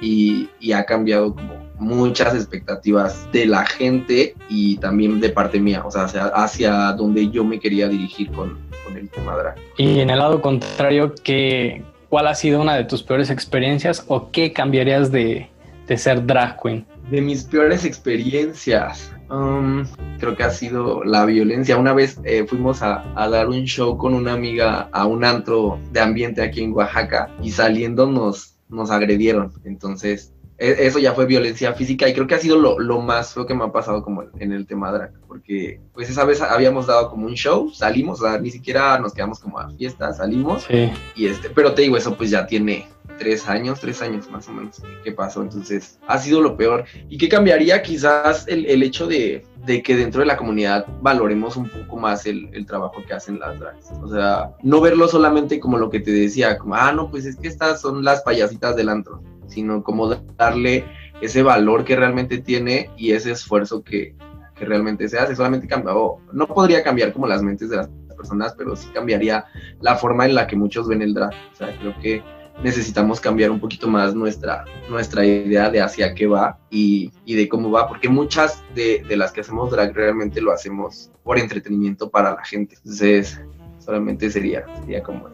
y, 0.00 0.48
y 0.58 0.72
ha 0.72 0.84
cambiado 0.84 1.32
como 1.32 1.64
muchas 1.78 2.34
expectativas 2.34 3.30
de 3.32 3.46
la 3.46 3.64
gente 3.64 4.34
y 4.48 4.78
también 4.78 5.20
de 5.20 5.30
parte 5.30 5.60
mía, 5.60 5.84
o 5.84 5.90
sea, 5.90 6.04
hacia, 6.04 6.26
hacia 6.26 6.72
donde 6.92 7.30
yo 7.30 7.44
me 7.44 7.60
quería 7.60 7.88
dirigir 7.88 8.32
con, 8.32 8.65
con 8.86 8.96
el 8.96 9.08
tema 9.08 9.36
drag. 9.36 9.56
Y 9.76 10.00
en 10.00 10.10
el 10.10 10.18
lado 10.18 10.40
contrario, 10.40 11.14
¿qué, 11.22 11.82
¿cuál 12.08 12.28
ha 12.28 12.34
sido 12.34 12.60
una 12.60 12.76
de 12.76 12.84
tus 12.84 13.02
peores 13.02 13.30
experiencias 13.30 14.04
o 14.06 14.30
qué 14.30 14.52
cambiarías 14.52 15.10
de, 15.10 15.48
de 15.86 15.98
ser 15.98 16.24
drag 16.24 16.60
queen? 16.62 16.86
De 17.10 17.20
mis 17.20 17.44
peores 17.44 17.84
experiencias, 17.84 19.12
um, 19.30 19.84
creo 20.18 20.36
que 20.36 20.42
ha 20.42 20.50
sido 20.50 21.04
la 21.04 21.24
violencia. 21.24 21.76
Una 21.76 21.92
vez 21.92 22.20
eh, 22.24 22.44
fuimos 22.48 22.82
a, 22.82 23.04
a, 23.14 23.28
dar 23.28 23.48
un 23.48 23.64
show 23.64 23.96
con 23.96 24.14
una 24.14 24.32
amiga 24.32 24.88
a 24.92 25.06
un 25.06 25.24
antro 25.24 25.78
de 25.92 26.00
ambiente 26.00 26.42
aquí 26.42 26.62
en 26.62 26.72
Oaxaca 26.72 27.30
y 27.42 27.50
saliendo 27.50 28.06
nos, 28.06 28.56
nos 28.68 28.90
agredieron. 28.90 29.52
Entonces, 29.64 30.32
eso 30.58 30.98
ya 30.98 31.12
fue 31.12 31.26
violencia 31.26 31.74
física 31.74 32.08
y 32.08 32.14
creo 32.14 32.26
que 32.26 32.34
ha 32.34 32.40
sido 32.40 32.58
lo, 32.58 32.78
lo, 32.78 33.00
más 33.00 33.34
feo 33.34 33.46
que 33.46 33.54
me 33.54 33.64
ha 33.64 33.72
pasado 33.72 34.02
como 34.02 34.24
en 34.38 34.52
el 34.52 34.66
tema 34.66 34.90
drag, 34.90 35.12
porque 35.28 35.80
pues 35.92 36.08
esa 36.08 36.24
vez 36.24 36.40
habíamos 36.40 36.86
dado 36.86 37.10
como 37.10 37.26
un 37.26 37.34
show, 37.34 37.70
salimos, 37.70 38.20
o 38.20 38.26
sea, 38.26 38.38
ni 38.38 38.50
siquiera 38.50 38.98
nos 38.98 39.12
quedamos 39.12 39.38
como 39.38 39.58
a 39.58 39.68
fiesta, 39.70 40.12
salimos 40.14 40.64
sí. 40.64 40.90
y 41.14 41.26
este, 41.26 41.50
pero 41.50 41.74
te 41.74 41.82
digo, 41.82 41.96
eso 41.96 42.16
pues 42.16 42.30
ya 42.30 42.46
tiene 42.46 42.86
tres 43.18 43.48
años, 43.48 43.80
tres 43.80 44.00
años 44.02 44.30
más 44.30 44.48
o 44.48 44.52
menos 44.52 44.82
que 45.04 45.12
pasó, 45.12 45.42
entonces 45.42 45.98
ha 46.06 46.18
sido 46.18 46.40
lo 46.40 46.56
peor. 46.56 46.84
¿Y 47.08 47.18
qué 47.18 47.28
cambiaría 47.28 47.82
quizás 47.82 48.46
el, 48.48 48.66
el 48.66 48.82
hecho 48.82 49.06
de, 49.06 49.44
de, 49.64 49.82
que 49.82 49.96
dentro 49.96 50.20
de 50.20 50.26
la 50.26 50.36
comunidad 50.36 50.86
valoremos 51.00 51.56
un 51.56 51.68
poco 51.68 51.96
más 51.96 52.26
el, 52.26 52.48
el, 52.52 52.66
trabajo 52.66 53.02
que 53.06 53.14
hacen 53.14 53.38
las 53.38 53.58
drags? 53.58 53.90
O 54.02 54.08
sea, 54.08 54.50
no 54.62 54.80
verlo 54.80 55.08
solamente 55.08 55.60
como 55.60 55.78
lo 55.78 55.90
que 55.90 56.00
te 56.00 56.10
decía, 56.10 56.58
como, 56.58 56.74
ah, 56.74 56.92
no, 56.92 57.10
pues 57.10 57.24
es 57.26 57.36
que 57.36 57.48
estas 57.48 57.80
son 57.80 58.04
las 58.04 58.22
payasitas 58.22 58.76
del 58.76 58.88
antro 58.88 59.22
sino 59.48 59.82
como 59.82 60.14
darle 60.36 60.84
ese 61.20 61.42
valor 61.42 61.84
que 61.84 61.96
realmente 61.96 62.38
tiene 62.38 62.90
y 62.96 63.12
ese 63.12 63.32
esfuerzo 63.32 63.82
que, 63.82 64.14
que 64.54 64.64
realmente 64.64 65.08
se 65.08 65.18
hace. 65.18 65.36
Solamente 65.36 65.66
cambia, 65.66 65.92
no 66.32 66.46
podría 66.46 66.82
cambiar 66.82 67.12
como 67.12 67.26
las 67.26 67.42
mentes 67.42 67.70
de 67.70 67.76
las 67.76 67.88
personas, 68.16 68.54
pero 68.56 68.74
sí 68.76 68.88
cambiaría 68.92 69.44
la 69.80 69.96
forma 69.96 70.24
en 70.24 70.34
la 70.34 70.46
que 70.46 70.56
muchos 70.56 70.88
ven 70.88 71.02
el 71.02 71.14
drag. 71.14 71.32
O 71.52 71.56
sea, 71.56 71.76
creo 71.78 71.94
que 72.00 72.22
necesitamos 72.62 73.20
cambiar 73.20 73.50
un 73.50 73.60
poquito 73.60 73.86
más 73.86 74.14
nuestra, 74.14 74.64
nuestra 74.88 75.24
idea 75.24 75.70
de 75.70 75.80
hacia 75.80 76.14
qué 76.14 76.26
va 76.26 76.58
y, 76.70 77.12
y 77.24 77.34
de 77.34 77.48
cómo 77.48 77.70
va, 77.70 77.86
porque 77.86 78.08
muchas 78.08 78.62
de, 78.74 79.04
de, 79.06 79.16
las 79.16 79.32
que 79.32 79.42
hacemos 79.42 79.70
drag 79.70 79.94
realmente 79.94 80.40
lo 80.40 80.52
hacemos 80.52 81.10
por 81.22 81.38
entretenimiento 81.38 82.08
para 82.08 82.34
la 82.34 82.44
gente. 82.44 82.76
Entonces, 82.76 83.40
solamente 83.78 84.30
sería, 84.30 84.64
sería 84.80 85.02
como... 85.02 85.28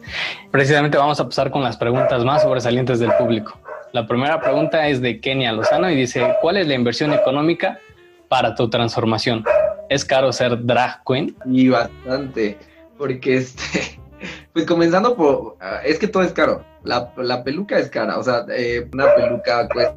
Precisamente 0.51 0.97
vamos 0.97 1.19
a 1.19 1.25
pasar 1.25 1.49
con 1.49 1.63
las 1.63 1.77
preguntas 1.77 2.23
más 2.25 2.43
sobresalientes 2.43 2.99
del 2.99 3.11
público. 3.17 3.57
La 3.93 4.07
primera 4.07 4.41
pregunta 4.41 4.87
es 4.87 5.01
de 5.01 5.21
Kenia 5.21 5.51
Lozano 5.51 5.87
y 5.87 5.95
dice, 5.95 6.35
¿cuál 6.41 6.57
es 6.57 6.67
la 6.67 6.73
inversión 6.73 7.13
económica 7.13 7.79
para 8.27 8.55
tu 8.55 8.67
transformación? 8.67 9.45
¿Es 9.87 10.03
caro 10.03 10.33
ser 10.33 10.65
drag 10.65 11.03
queen? 11.05 11.35
Y 11.45 11.69
bastante, 11.69 12.57
porque 12.97 13.37
este, 13.37 13.99
pues 14.53 14.65
comenzando 14.65 15.15
por, 15.15 15.57
ah, 15.61 15.81
es 15.85 15.99
que 15.99 16.07
todo 16.07 16.23
es 16.23 16.33
caro. 16.33 16.65
La, 16.83 17.13
la 17.17 17.43
peluca 17.43 17.77
es 17.77 17.87
cara, 17.91 18.17
o 18.17 18.23
sea, 18.23 18.47
eh, 18.49 18.89
una 18.91 19.13
peluca 19.13 19.69
cuesta 19.69 19.95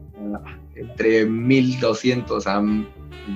entre 0.74 1.24
1200 1.24 2.46
a 2.46 2.62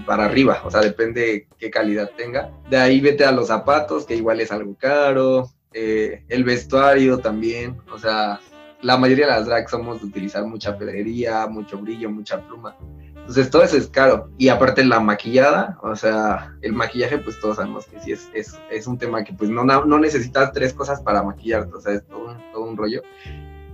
para 0.05 0.27
arriba, 0.27 0.61
o 0.63 0.71
sea, 0.71 0.83
depende 0.83 1.49
qué 1.59 1.71
calidad 1.71 2.11
tenga. 2.19 2.51
De 2.69 2.77
ahí 2.77 3.01
vete 3.01 3.25
a 3.25 3.33
los 3.33 3.47
zapatos, 3.47 4.05
que 4.05 4.15
igual 4.15 4.43
es 4.43 4.53
algo 4.53 4.77
caro, 4.79 5.51
eh, 5.73 6.23
el 6.29 6.45
vestuario 6.45 7.19
también, 7.19 7.79
o 7.91 7.99
sea, 7.99 8.41
la 8.83 8.97
mayoría 8.97 9.27
de 9.27 9.33
las 9.33 9.47
drags 9.47 9.71
somos 9.71 10.01
de 10.01 10.07
utilizar 10.07 10.45
mucha 10.45 10.77
pedrería, 10.77 11.47
mucho 11.47 11.79
brillo, 11.79 12.11
mucha 12.11 12.41
pluma. 12.47 12.77
Entonces 13.15 13.51
todo 13.51 13.63
eso 13.63 13.77
es 13.77 13.89
caro. 13.89 14.31
Y 14.39 14.49
aparte 14.49 14.85
la 14.85 15.01
maquillada, 15.01 15.79
o 15.83 15.95
sea, 15.95 16.57
el 16.63 16.73
maquillaje, 16.73 17.19
pues 17.19 17.39
todos 17.39 17.57
sabemos 17.57 17.87
que 17.87 18.01
sí 18.01 18.13
es, 18.13 18.29
es, 18.35 18.59
es 18.71 18.87
un 18.87 18.99
tema 18.99 19.23
que 19.23 19.33
pues 19.33 19.51
no, 19.51 19.65
no 19.65 19.99
necesitas 19.99 20.53
tres 20.53 20.73
cosas 20.73 21.01
para 21.03 21.23
maquillarte, 21.23 21.75
o 21.75 21.81
sea, 21.81 21.95
es 21.95 22.07
todo, 22.07 22.37
todo 22.53 22.65
un 22.65 22.77
rollo. 22.77 23.03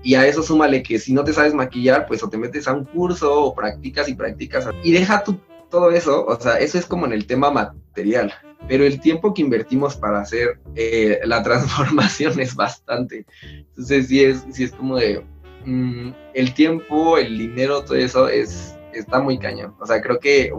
Y 0.03 0.15
a 0.15 0.27
eso 0.27 0.43
súmale 0.43 0.83
que 0.83 0.99
si 0.99 1.13
no 1.13 1.25
te 1.25 1.33
sabes 1.33 1.55
maquillar, 1.55 2.07
pues 2.07 2.23
o 2.23 2.29
te 2.29 2.37
metes 2.37 2.69
a 2.69 2.75
un 2.75 2.85
curso 2.85 3.45
o 3.45 3.55
practicas 3.55 4.09
y 4.09 4.15
practicas. 4.15 4.69
Y 4.83 4.93
deja 4.93 5.25
todo 5.71 5.91
eso, 5.91 6.27
o 6.27 6.39
sea, 6.39 6.59
eso 6.59 6.79
es 6.79 6.87
como 6.87 7.07
en 7.07 7.13
el 7.13 7.27
tema 7.27 7.51
material 7.51 8.33
pero 8.69 8.85
el 8.85 9.01
tiempo 9.01 9.33
que 9.33 9.43
invertimos 9.43 9.97
para 9.97 10.21
hacer 10.21 10.59
eh, 10.75 11.21
la 11.25 11.43
transformación 11.45 12.39
es 12.41 12.55
bastante. 12.55 13.27
Entonces 13.43 14.09
sí 14.09 14.25
es, 14.25 14.45
sí 14.51 14.65
es 14.65 14.73
como 14.73 14.97
de, 14.97 15.25
mm, 15.65 16.11
el 16.35 16.55
tiempo, 16.55 17.19
el 17.19 17.39
dinero, 17.39 17.83
todo 17.83 17.97
eso 17.97 18.29
es, 18.29 18.77
está 18.93 19.21
muy 19.21 19.39
cañón. 19.39 19.75
O 19.81 19.87
sea, 19.87 20.01
creo 20.01 20.19
que 20.19 20.53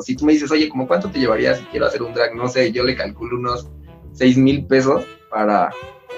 si 0.00 0.16
tú 0.16 0.24
me 0.24 0.32
dices, 0.32 0.50
oye, 0.50 0.68
¿cómo 0.68 0.86
cuánto 0.86 1.10
te 1.10 1.18
llevaría 1.18 1.54
si 1.54 1.64
quiero 1.66 1.86
hacer 1.86 2.02
un 2.02 2.14
drag? 2.14 2.34
No 2.34 2.48
sé, 2.48 2.72
yo 2.72 2.84
le 2.84 2.96
calculo 2.96 3.38
unos 3.38 3.68
6 4.12 4.38
mil 4.38 4.66
pesos 4.66 5.04
para 5.30 5.70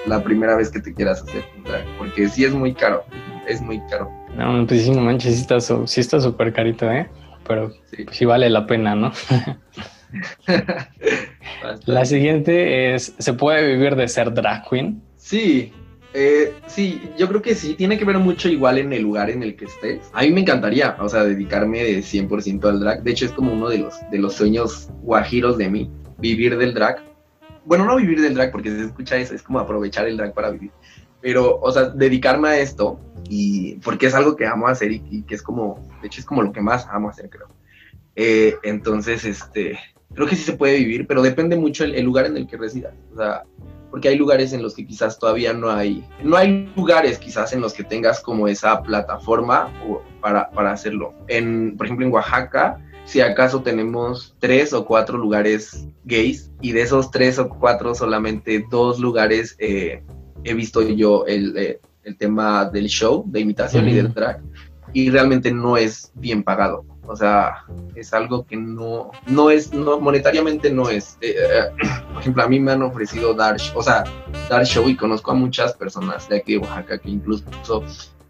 la 0.05 0.23
primera 0.23 0.55
vez 0.55 0.69
que 0.69 0.79
te 0.79 0.93
quieras 0.93 1.21
hacer 1.21 1.43
un 1.57 1.63
drag, 1.63 1.85
porque 1.97 2.27
sí 2.27 2.43
es 2.43 2.53
muy 2.53 2.73
caro, 2.73 3.03
es 3.47 3.61
muy 3.61 3.79
caro. 3.89 4.09
No, 4.35 4.65
pues 4.65 4.83
sí, 4.83 4.91
no 4.91 5.01
manches, 5.01 5.45
sí 5.85 5.99
está 6.01 6.19
súper 6.21 6.53
carito, 6.53 6.89
¿eh? 6.89 7.09
Pero 7.47 7.71
sí. 7.91 8.05
Pues 8.05 8.17
sí 8.17 8.25
vale 8.25 8.49
la 8.49 8.65
pena, 8.65 8.95
¿no? 8.95 9.11
La 11.85 12.05
siguiente 12.05 12.95
es, 12.95 13.13
¿se 13.17 13.33
puede 13.33 13.75
vivir 13.75 13.95
de 13.95 14.07
ser 14.07 14.33
drag 14.33 14.67
queen? 14.69 15.01
Sí, 15.17 15.71
eh, 16.13 16.53
sí, 16.67 17.01
yo 17.17 17.27
creo 17.29 17.41
que 17.41 17.55
sí, 17.55 17.75
tiene 17.75 17.97
que 17.97 18.03
ver 18.03 18.17
mucho 18.17 18.49
igual 18.49 18.77
en 18.77 18.91
el 18.91 19.03
lugar 19.03 19.29
en 19.29 19.43
el 19.43 19.55
que 19.55 19.65
estés. 19.65 20.09
A 20.13 20.21
mí 20.21 20.31
me 20.31 20.41
encantaría, 20.41 20.97
o 20.99 21.07
sea, 21.07 21.23
dedicarme 21.23 21.83
de 21.83 21.99
100% 21.99 22.65
al 22.65 22.79
drag. 22.79 23.03
De 23.03 23.11
hecho, 23.11 23.25
es 23.25 23.31
como 23.31 23.53
uno 23.53 23.69
de 23.69 23.77
los, 23.77 23.95
de 24.09 24.17
los 24.17 24.33
sueños 24.33 24.89
guajiros 25.01 25.57
de 25.57 25.69
mí, 25.69 25.89
vivir 26.17 26.57
del 26.57 26.73
drag. 26.73 27.03
Bueno, 27.63 27.85
no 27.85 27.95
vivir 27.95 28.19
del 28.19 28.33
drag, 28.33 28.51
porque 28.51 28.71
se 28.71 28.85
escucha 28.85 29.17
eso, 29.17 29.35
es 29.35 29.43
como 29.43 29.59
aprovechar 29.59 30.07
el 30.07 30.17
drag 30.17 30.33
para 30.33 30.49
vivir. 30.49 30.71
Pero, 31.21 31.59
o 31.61 31.71
sea, 31.71 31.89
dedicarme 31.89 32.49
a 32.49 32.59
esto, 32.59 32.99
y 33.29 33.75
porque 33.75 34.07
es 34.07 34.15
algo 34.15 34.35
que 34.35 34.47
amo 34.47 34.67
hacer 34.67 34.91
y, 34.91 35.03
y 35.09 35.21
que 35.21 35.35
es 35.35 35.43
como, 35.43 35.87
de 36.01 36.07
hecho, 36.07 36.19
es 36.19 36.25
como 36.25 36.41
lo 36.41 36.51
que 36.51 36.61
más 36.61 36.87
amo 36.89 37.09
hacer, 37.09 37.29
creo. 37.29 37.47
Eh, 38.15 38.55
entonces, 38.63 39.23
este, 39.23 39.79
creo 40.13 40.27
que 40.27 40.35
sí 40.35 40.43
se 40.43 40.53
puede 40.53 40.77
vivir, 40.77 41.07
pero 41.07 41.21
depende 41.21 41.55
mucho 41.55 41.83
el, 41.83 42.03
lugar 42.03 42.25
en 42.25 42.37
el 42.37 42.47
que 42.47 42.57
residas. 42.57 42.93
O 43.13 43.17
sea, 43.17 43.43
porque 43.89 44.07
hay 44.07 44.15
lugares 44.15 44.53
en 44.53 44.63
los 44.63 44.73
que 44.73 44.85
quizás 44.85 45.19
todavía 45.19 45.53
no 45.53 45.69
hay, 45.69 46.05
no 46.23 46.37
hay 46.37 46.71
lugares 46.75 47.17
quizás 47.17 47.53
en 47.53 47.61
los 47.61 47.73
que 47.73 47.83
tengas 47.83 48.21
como 48.21 48.47
esa 48.47 48.81
plataforma 48.81 49.71
para, 50.21 50.49
para 50.51 50.71
hacerlo. 50.71 51.13
En, 51.27 51.75
por 51.75 51.85
ejemplo, 51.85 52.05
en 52.05 52.13
Oaxaca, 52.13 52.79
si 53.05 53.19
acaso 53.19 53.61
tenemos 53.61 54.35
tres 54.39 54.73
o 54.73 54.85
cuatro 54.85 55.17
lugares 55.17 55.85
gays 56.05 56.51
y 56.61 56.71
de 56.71 56.81
esos 56.81 57.11
tres 57.11 57.39
o 57.39 57.49
cuatro 57.49 57.93
solamente 57.95 58.63
dos 58.69 58.99
lugares 58.99 59.55
eh, 59.59 60.03
he 60.43 60.53
visto 60.53 60.81
yo 60.81 61.25
el, 61.25 61.57
eh, 61.57 61.79
el, 62.03 62.17
tema 62.17 62.65
del 62.65 62.87
show, 62.87 63.23
de 63.27 63.41
imitación 63.41 63.89
y 63.89 63.93
del 63.93 64.13
drag 64.13 64.41
y 64.93 65.09
realmente 65.09 65.51
no 65.51 65.77
es 65.77 66.11
bien 66.15 66.43
pagado. 66.43 66.85
O 67.11 67.15
sea, 67.15 67.65
es 67.93 68.13
algo 68.13 68.45
que 68.45 68.55
no, 68.55 69.11
no 69.27 69.49
es, 69.49 69.73
no, 69.73 69.99
monetariamente 69.99 70.71
no 70.71 70.89
es. 70.89 71.17
Eh, 71.19 71.35
eh, 71.37 71.63
por 72.13 72.21
ejemplo, 72.21 72.41
a 72.41 72.47
mí 72.47 72.57
me 72.57 72.71
han 72.71 72.81
ofrecido 72.83 73.33
dar, 73.33 73.57
o 73.75 73.83
sea, 73.83 74.05
dar 74.49 74.65
show 74.65 74.87
y 74.87 74.95
conozco 74.95 75.31
a 75.31 75.33
muchas 75.33 75.73
personas 75.73 76.29
de 76.29 76.37
aquí 76.37 76.53
de 76.53 76.59
Oaxaca 76.59 76.97
que 76.99 77.09
incluso 77.09 77.43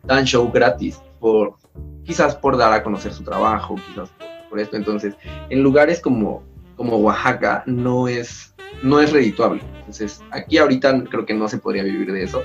dan 0.03 0.25
show 0.25 0.51
gratis 0.51 0.99
por, 1.19 1.57
quizás 2.03 2.35
por 2.35 2.57
dar 2.57 2.73
a 2.73 2.81
conocer 2.81 3.13
su 3.13 3.23
trabajo, 3.23 3.75
quizás 3.75 4.09
por, 4.49 4.59
esto. 4.59 4.75
Entonces, 4.77 5.13
en 5.49 5.61
lugares 5.61 6.01
como, 6.01 6.41
como 6.75 6.97
Oaxaca 6.97 7.61
no 7.67 8.07
es, 8.07 8.55
no 8.81 8.99
es 8.99 9.11
redituable. 9.11 9.61
Entonces, 9.77 10.23
aquí 10.31 10.57
ahorita 10.57 11.03
creo 11.03 11.27
que 11.27 11.35
no 11.35 11.47
se 11.47 11.59
podría 11.59 11.83
vivir 11.83 12.11
de 12.11 12.23
eso 12.23 12.41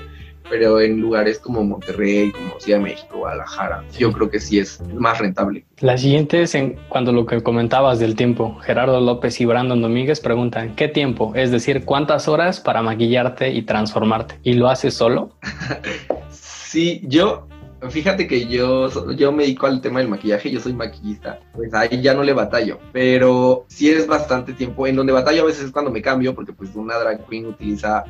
pero 0.49 0.79
en 0.79 0.99
lugares 0.99 1.39
como 1.39 1.63
Monterrey, 1.63 2.31
como 2.31 2.59
Ciudad 2.59 2.79
de 2.79 2.83
México, 2.83 3.17
Guadalajara, 3.17 3.83
yo 3.97 4.11
creo 4.11 4.29
que 4.29 4.39
sí 4.39 4.59
es 4.59 4.81
más 4.93 5.19
rentable. 5.19 5.65
La 5.79 5.97
siguiente 5.97 6.41
es 6.41 6.55
en 6.55 6.77
cuando 6.89 7.11
lo 7.11 7.25
que 7.25 7.41
comentabas 7.41 7.99
del 7.99 8.15
tiempo. 8.15 8.57
Gerardo 8.61 8.99
López 8.99 9.39
y 9.41 9.45
Brandon 9.45 9.81
Domínguez 9.81 10.19
preguntan, 10.19 10.75
¿qué 10.75 10.87
tiempo? 10.87 11.33
Es 11.35 11.51
decir, 11.51 11.85
¿cuántas 11.85 12.27
horas 12.27 12.59
para 12.59 12.81
maquillarte 12.81 13.51
y 13.51 13.61
transformarte? 13.63 14.39
¿Y 14.43 14.53
lo 14.53 14.69
haces 14.69 14.93
solo? 14.93 15.31
sí, 16.31 17.01
yo, 17.03 17.47
fíjate 17.89 18.27
que 18.27 18.47
yo, 18.47 18.89
yo 19.15 19.31
me 19.31 19.43
dedico 19.43 19.67
al 19.67 19.81
tema 19.81 19.99
del 19.99 20.07
maquillaje, 20.07 20.51
yo 20.51 20.59
soy 20.59 20.73
maquillista, 20.73 21.39
pues 21.53 21.73
ahí 21.73 22.01
ya 22.01 22.13
no 22.13 22.23
le 22.23 22.33
batallo, 22.33 22.79
pero 22.91 23.65
sí 23.67 23.89
es 23.89 24.07
bastante 24.07 24.53
tiempo. 24.53 24.87
En 24.87 24.95
donde 24.95 25.13
batallo 25.13 25.43
a 25.43 25.45
veces 25.45 25.65
es 25.65 25.71
cuando 25.71 25.91
me 25.91 26.01
cambio, 26.01 26.33
porque 26.33 26.53
pues 26.53 26.75
una 26.75 26.97
drag 26.97 27.25
queen 27.27 27.45
utiliza 27.45 28.03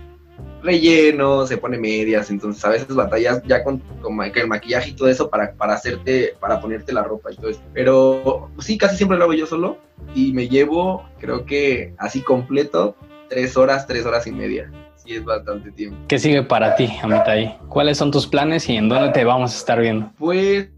relleno, 0.61 1.45
se 1.45 1.57
pone 1.57 1.77
medias, 1.77 2.29
entonces 2.29 2.63
a 2.65 2.69
veces 2.69 2.93
batallas 2.93 3.41
ya 3.45 3.63
con, 3.63 3.81
el 4.35 4.47
maquillaje 4.47 4.91
y 4.91 4.93
todo 4.93 5.07
eso 5.07 5.29
para, 5.29 5.53
para 5.53 5.73
hacerte, 5.73 6.35
para 6.39 6.59
ponerte 6.59 6.93
la 6.93 7.03
ropa 7.03 7.31
y 7.31 7.35
todo 7.35 7.49
eso. 7.49 7.61
Pero 7.73 8.49
sí, 8.59 8.77
casi 8.77 8.97
siempre 8.97 9.17
lo 9.17 9.25
hago 9.25 9.33
yo 9.33 9.45
solo 9.45 9.77
y 10.13 10.33
me 10.33 10.47
llevo, 10.47 11.07
creo 11.19 11.45
que 11.45 11.93
así 11.97 12.21
completo, 12.21 12.95
tres 13.29 13.57
horas, 13.57 13.87
tres 13.87 14.05
horas 14.05 14.27
y 14.27 14.31
media. 14.31 14.71
Sí, 14.95 15.15
es 15.15 15.23
bastante 15.23 15.71
tiempo. 15.71 15.97
¿Qué 16.07 16.19
sigue 16.19 16.43
para 16.43 16.75
ti, 16.75 16.91
Amitai? 17.01 17.57
¿Cuáles 17.69 17.97
son 17.97 18.11
tus 18.11 18.27
planes 18.27 18.67
y 18.67 18.75
en 18.75 18.89
dónde 18.89 19.09
te 19.09 19.23
vamos 19.23 19.53
a 19.53 19.57
estar 19.57 19.79
viendo? 19.79 20.11
Pues 20.17 20.69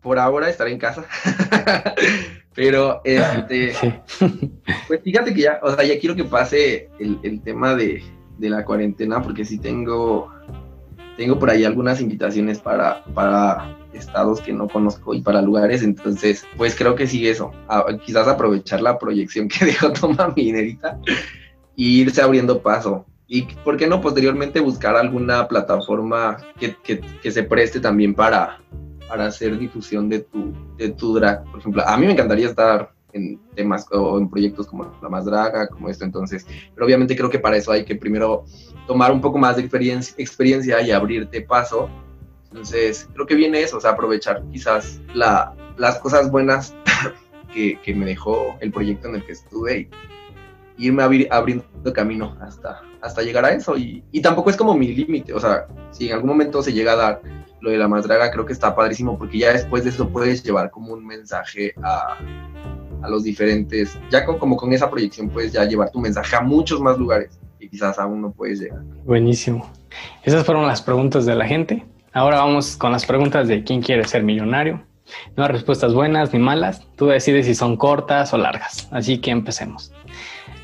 por 0.00 0.18
ahora 0.18 0.48
estaré 0.48 0.72
en 0.72 0.78
casa. 0.78 1.04
Pero, 2.54 3.00
este, 3.02 3.74
pues 4.86 5.00
fíjate 5.02 5.34
que 5.34 5.40
ya, 5.40 5.58
o 5.60 5.74
sea, 5.74 5.84
ya 5.84 5.98
quiero 5.98 6.14
que 6.14 6.22
pase 6.22 6.88
el 7.00 7.42
tema 7.42 7.74
de, 7.74 8.00
de 8.38 8.50
la 8.50 8.64
cuarentena, 8.64 9.22
porque 9.22 9.44
sí 9.44 9.58
tengo, 9.58 10.30
tengo 11.16 11.38
por 11.38 11.50
ahí 11.50 11.64
algunas 11.64 12.00
invitaciones 12.00 12.58
para, 12.58 13.04
para 13.14 13.76
estados 13.92 14.40
que 14.40 14.52
no 14.52 14.68
conozco 14.68 15.14
y 15.14 15.22
para 15.22 15.42
lugares, 15.42 15.82
entonces 15.82 16.46
pues 16.56 16.74
creo 16.74 16.94
que 16.94 17.06
sí 17.06 17.28
eso, 17.28 17.52
quizás 18.04 18.28
aprovechar 18.28 18.82
la 18.82 18.98
proyección 18.98 19.48
que 19.48 19.64
dejó 19.66 19.92
Toma 19.92 20.32
Minerita 20.36 20.98
e 21.06 21.82
irse 21.82 22.22
abriendo 22.22 22.60
paso. 22.60 23.06
Y 23.26 23.42
por 23.64 23.78
qué 23.78 23.86
no 23.86 24.02
posteriormente 24.02 24.60
buscar 24.60 24.96
alguna 24.96 25.48
plataforma 25.48 26.36
que, 26.58 26.76
que, 26.76 27.00
que 27.00 27.30
se 27.30 27.42
preste 27.42 27.80
también 27.80 28.14
para, 28.14 28.60
para 29.08 29.26
hacer 29.26 29.58
difusión 29.58 30.08
de 30.08 30.20
tu, 30.20 30.52
de 30.76 30.90
tu 30.90 31.14
drag. 31.14 31.44
Por 31.44 31.60
ejemplo, 31.60 31.86
a 31.86 31.96
mí 31.96 32.06
me 32.06 32.12
encantaría 32.12 32.48
estar 32.48 32.93
en 33.14 33.40
temas 33.54 33.86
o 33.90 34.18
en 34.18 34.28
proyectos 34.28 34.66
como 34.66 34.92
La 35.00 35.08
Más 35.08 35.24
Draga, 35.24 35.68
como 35.68 35.88
esto. 35.88 36.04
Entonces, 36.04 36.46
pero 36.74 36.86
obviamente 36.86 37.16
creo 37.16 37.30
que 37.30 37.38
para 37.38 37.56
eso 37.56 37.72
hay 37.72 37.84
que 37.84 37.94
primero 37.94 38.44
tomar 38.86 39.12
un 39.12 39.20
poco 39.20 39.38
más 39.38 39.56
de 39.56 39.62
experiencia, 39.62 40.14
experiencia 40.18 40.82
y 40.82 40.90
abrirte 40.90 41.40
paso. 41.40 41.88
Entonces, 42.50 43.08
creo 43.14 43.26
que 43.26 43.34
viene 43.34 43.62
eso, 43.62 43.78
o 43.78 43.80
sea, 43.80 43.90
aprovechar 43.90 44.44
quizás 44.52 45.00
la, 45.14 45.54
las 45.76 45.98
cosas 45.98 46.30
buenas 46.30 46.74
que, 47.54 47.80
que, 47.82 47.94
me 47.94 48.04
dejó 48.04 48.56
el 48.60 48.70
proyecto 48.70 49.08
en 49.08 49.16
el 49.16 49.24
que 49.24 49.32
estuve 49.32 49.88
y 50.76 50.86
irme 50.86 51.02
abriendo 51.30 51.64
camino 51.94 52.36
hasta, 52.40 52.82
hasta 53.00 53.22
llegar 53.22 53.44
a 53.44 53.52
eso. 53.52 53.76
Y, 53.76 54.04
y 54.12 54.20
tampoco 54.20 54.50
es 54.50 54.56
como 54.56 54.74
mi 54.74 54.88
límite, 54.88 55.32
o 55.32 55.40
sea, 55.40 55.66
si 55.90 56.08
en 56.08 56.14
algún 56.14 56.30
momento 56.30 56.62
se 56.62 56.72
llega 56.72 56.92
a 56.92 56.96
dar 56.96 57.22
lo 57.60 57.70
de 57.70 57.78
la 57.78 57.88
más 57.88 58.04
draga, 58.04 58.30
creo 58.30 58.44
que 58.44 58.52
está 58.52 58.74
padrísimo 58.74 59.18
porque 59.18 59.38
ya 59.38 59.52
después 59.52 59.84
de 59.84 59.90
eso 59.90 60.08
puedes 60.10 60.42
llevar 60.42 60.70
como 60.70 60.92
un 60.92 61.04
mensaje 61.04 61.74
a, 61.82 62.18
a 63.04 63.08
los 63.08 63.24
diferentes, 63.24 63.98
ya 64.10 64.24
con, 64.24 64.38
como 64.38 64.56
con 64.56 64.72
esa 64.72 64.90
proyección 64.90 65.28
puedes 65.28 65.52
ya 65.52 65.64
llevar 65.64 65.90
tu 65.90 65.98
mensaje 65.98 66.36
a 66.36 66.40
muchos 66.40 66.80
más 66.80 66.98
lugares 66.98 67.38
y 67.60 67.68
quizás 67.68 67.98
aún 67.98 68.22
no 68.22 68.32
puedes 68.32 68.60
llegar. 68.60 68.80
Buenísimo. 69.04 69.70
Esas 70.22 70.44
fueron 70.44 70.66
las 70.66 70.82
preguntas 70.82 71.26
de 71.26 71.34
la 71.34 71.46
gente. 71.46 71.84
ahora 72.12 72.38
vamos 72.38 72.76
con 72.76 72.92
las 72.92 73.04
preguntas 73.04 73.48
de 73.48 73.62
quién 73.62 73.82
quiere 73.82 74.04
ser 74.04 74.22
millonario. 74.22 74.82
No 75.36 75.44
hay 75.44 75.50
respuestas 75.50 75.92
buenas 75.92 76.32
ni 76.32 76.38
malas. 76.38 76.86
Tú 76.96 77.06
decides 77.06 77.46
si 77.46 77.54
son 77.54 77.76
cortas 77.76 78.32
o 78.32 78.38
largas. 78.38 78.88
Así 78.90 79.18
que 79.18 79.30
empecemos. 79.30 79.92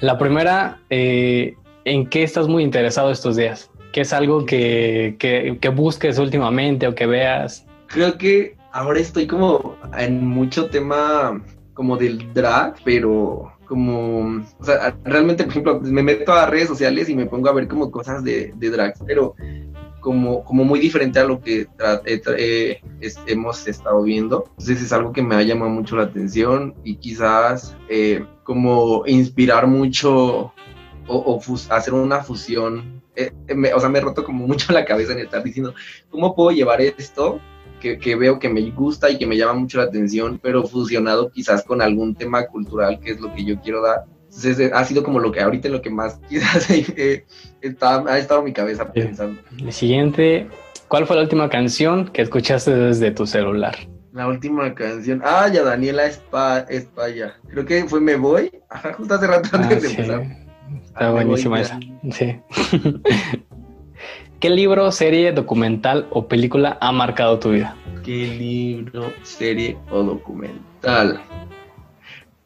La 0.00 0.16
primera, 0.16 0.81
eh, 0.88 1.57
¿en 1.85 2.07
qué 2.07 2.22
estás 2.22 2.48
muy 2.48 2.62
interesado 2.62 3.11
estos 3.11 3.37
días? 3.37 3.70
¿Qué 3.92 4.03
es 4.03 4.12
algo 4.12 4.46
que, 4.46 5.16
que, 5.18 5.68
busques 5.68 6.18
últimamente 6.18 6.87
o 6.87 6.94
que 6.94 7.07
veas? 7.07 7.66
Creo 7.88 8.16
que 8.16 8.57
ahora 8.72 9.00
estoy 9.00 9.26
como 9.26 9.76
en 9.98 10.26
mucho 10.26 10.70
tema 10.70 11.42
como 11.81 11.97
del 11.97 12.31
drag, 12.35 12.75
pero 12.85 13.55
como, 13.66 14.45
o 14.59 14.64
sea, 14.64 14.95
realmente, 15.03 15.45
por 15.45 15.53
ejemplo, 15.53 15.81
me 15.81 16.03
meto 16.03 16.31
a 16.31 16.45
redes 16.45 16.69
sociales 16.69 17.09
y 17.09 17.16
me 17.16 17.25
pongo 17.25 17.49
a 17.49 17.55
ver 17.55 17.69
como 17.69 17.90
cosas 17.90 18.23
de, 18.23 18.53
de 18.55 18.69
drag, 18.69 18.97
pero 19.07 19.35
como, 20.01 20.45
como 20.45 20.62
muy 20.62 20.79
diferente 20.79 21.19
a 21.19 21.25
lo 21.25 21.40
que 21.40 21.69
eh, 22.05 22.83
hemos 23.27 23.66
estado 23.66 24.03
viendo. 24.03 24.45
Entonces 24.51 24.83
es 24.83 24.93
algo 24.93 25.11
que 25.11 25.23
me 25.23 25.37
ha 25.37 25.43
llamado 25.43 25.71
mucho 25.71 25.97
la 25.97 26.03
atención 26.03 26.75
y 26.85 26.97
quizás 26.97 27.75
eh, 27.88 28.27
como 28.45 29.05
inspirar 29.07 29.66
mucho 29.66 30.53
o, 31.09 31.40
hacer 31.71 31.95
una 31.95 32.23
fusión. 32.23 33.01
Eh, 33.16 33.33
o 33.75 33.81
sea, 33.81 33.88
me 33.88 34.01
he 34.01 34.03
roto 34.03 34.23
como 34.23 34.47
mucho 34.47 34.71
la 34.75 34.85
cabeza 34.85 35.14
en 35.14 35.21
estar 35.21 35.43
diciendo, 35.43 35.73
¿cómo 36.11 36.37
puedo 36.37 36.51
llevar 36.51 36.83
esto 36.83 37.40
que, 37.81 37.99
que, 37.99 38.14
veo 38.14 38.38
que 38.38 38.49
me 38.49 38.71
gusta 38.71 39.11
y 39.11 39.19
que 39.19 39.27
me 39.27 39.37
llama 39.37 39.55
mucho 39.55 39.79
la 39.79 39.85
atención, 39.85 40.38
pero 40.43 40.64
fusionado 40.64 41.31
quizás 41.31 41.64
con 41.64 41.83
algún 41.83 42.14
tema 42.14 42.47
cultural 42.47 43.01
que 43.01 43.12
es 43.12 43.21
lo 43.21 43.33
que 43.35 43.45
yo 43.45 43.61
quiero 43.61 43.83
dar? 43.83 44.05
Entonces 44.27 44.71
ha 44.73 44.85
sido 44.85 45.03
como 45.03 45.19
lo 45.19 45.33
que 45.33 45.40
ahorita 45.40 45.69
lo 45.69 45.83
que 45.83 45.90
más 45.90 46.21
quizás 46.29 46.71
ha 46.71 48.19
estado 48.19 48.40
en 48.40 48.45
mi 48.45 48.53
cabeza 48.53 48.93
pensando. 48.93 49.40
El 49.59 49.73
siguiente, 49.73 50.49
¿cuál 50.88 51.07
fue 51.07 51.16
la 51.16 51.23
última 51.23 51.49
canción 51.49 52.09
que 52.09 52.23
escuchaste 52.23 52.75
desde 52.75 53.11
tu 53.11 53.27
celular? 53.27 53.77
La 54.12 54.27
última 54.27 54.75
canción, 54.75 55.23
ah, 55.25 55.49
ya 55.49 55.62
Daniela 55.62 56.07
Espaya. 56.07 57.37
Creo 57.49 57.64
que 57.64 57.85
fue 57.85 58.01
Me 58.01 58.16
Voy, 58.16 58.51
ajá, 58.71 58.93
justo 58.95 59.14
hace 59.14 59.27
rato 59.27 59.49
antes 59.53 59.79
ah, 59.79 59.81
de 59.81 59.88
empezar. 59.88 60.23
Está 60.85 61.09
ah, 61.09 61.11
buenísima 61.11 61.61
esa. 61.61 61.81
Sí. 62.12 62.40
¿Qué 64.40 64.48
libro, 64.48 64.90
serie, 64.90 65.32
documental 65.32 66.08
o 66.10 66.26
película 66.26 66.78
ha 66.80 66.92
marcado 66.92 67.38
tu 67.38 67.50
vida? 67.50 67.76
¿Qué 68.02 68.26
libro, 68.26 69.12
serie 69.22 69.76
o 69.90 70.02
documental? 70.02 71.20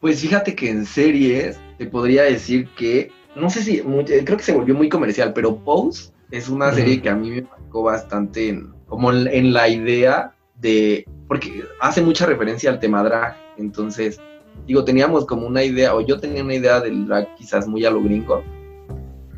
Pues 0.01 0.19
fíjate 0.19 0.55
que 0.55 0.69
en 0.69 0.85
series 0.85 1.57
te 1.77 1.85
podría 1.85 2.23
decir 2.23 2.67
que, 2.77 3.11
no 3.35 3.49
sé 3.49 3.63
si, 3.63 3.79
creo 3.79 4.37
que 4.37 4.43
se 4.43 4.51
volvió 4.51 4.75
muy 4.75 4.89
comercial, 4.89 5.31
pero 5.33 5.55
Pose 5.55 6.11
es 6.31 6.49
una 6.49 6.73
serie 6.73 7.01
que 7.01 7.09
a 7.09 7.15
mí 7.15 7.31
me 7.31 7.41
marcó 7.43 7.83
bastante 7.83 8.49
en, 8.49 8.73
como 8.87 9.11
en, 9.11 9.53
la 9.53 9.69
idea 9.69 10.33
de, 10.59 11.07
porque 11.27 11.63
hace 11.79 12.01
mucha 12.01 12.25
referencia 12.25 12.69
al 12.69 12.79
tema 12.79 13.03
drag, 13.03 13.37
entonces, 13.57 14.19
digo, 14.67 14.83
teníamos 14.83 15.25
como 15.25 15.47
una 15.47 15.63
idea, 15.63 15.95
o 15.95 16.01
yo 16.01 16.19
tenía 16.19 16.43
una 16.43 16.55
idea 16.55 16.81
del 16.81 17.07
drag 17.07 17.33
quizás 17.35 17.67
muy 17.67 17.85
a 17.85 17.89
lo 17.89 18.01
gringo, 18.01 18.43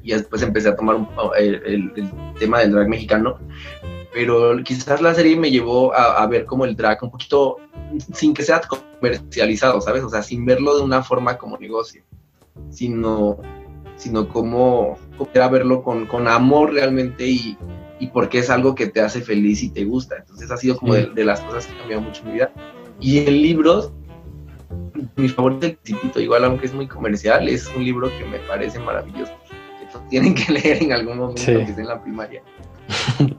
y 0.08 0.13
después 0.13 0.41
empecé 0.41 0.70
a 0.70 0.76
tomar 0.76 0.96
un, 0.96 1.08
el, 1.38 1.91
tema 2.39 2.60
del 2.60 2.72
drag 2.72 2.88
mexicano, 2.88 3.38
pero 4.13 4.58
quizás 4.63 5.02
la 5.02 5.13
serie 5.13 5.36
me 5.36 5.52
llevó 5.52 5.93
a, 5.93 6.24
a 6.24 6.28
ver 6.28 6.46
como 6.46 6.65
el 6.65 6.76
drag 6.76 7.04
un 7.04 7.12
poquito, 7.12 7.58
sin 8.13 8.34
que 8.34 8.43
sea 8.43 8.62
comercializado, 8.62 9.82
¿sabes? 9.82 10.04
O 10.04 10.10
sea, 10.10 10.24
sin 10.24 10.46
verlo 10.46 10.78
de 10.78 10.84
una 10.84 11.04
forma 11.04 11.38
como 11.38 11.58
negocio 11.58 12.04
sino, 12.70 13.38
sino 13.96 14.28
cómo, 14.30 14.98
era 15.34 15.48
verlo 15.50 15.84
con, 15.84 16.06
con 16.06 16.28
amor 16.28 16.74
realmente 16.74 17.28
y, 17.28 17.58
y, 18.00 18.08
porque 18.08 18.39
es 18.39 18.50
algo 18.50 18.76
que 18.76 18.88
te 18.88 19.02
hace 19.02 19.22
feliz 19.22 19.63
y 19.63 19.70
te 19.70 19.86
gusta. 19.86 20.17
Entonces 20.17 20.52
ha 20.52 20.58
sido 20.58 20.78
como 20.78 20.93
de, 20.93 21.26
las 21.26 21.41
cosas 21.41 21.65
que 21.65 21.74
ha 21.74 21.80
cambiado 21.80 22.04
mucho 22.04 22.24
mi 22.26 22.34
vida. 22.34 22.52
Y 23.00 23.20
en 23.20 23.41
libros, 23.41 23.91
mi 25.15 25.30
favorito 25.30 25.67
es 25.67 25.72
El 25.74 25.78
Principito, 25.78 26.20
igual 26.20 26.43
aunque 26.46 26.65
es 26.65 26.74
muy 26.74 26.88
comercial, 26.88 27.48
es 27.48 27.67
un 27.76 27.84
libro 27.84 28.10
que 28.17 28.26
me 28.26 28.39
parece 28.39 28.80
maravilloso, 28.80 29.34
tienen 30.10 30.34
que 30.34 30.52
leer 30.54 30.84
en 30.84 30.93
algún 30.93 31.17
momento 31.17 31.41
que 31.46 31.62
esté 31.62 31.82
en 31.82 31.88
la 31.88 32.02
primaria. 32.02 32.41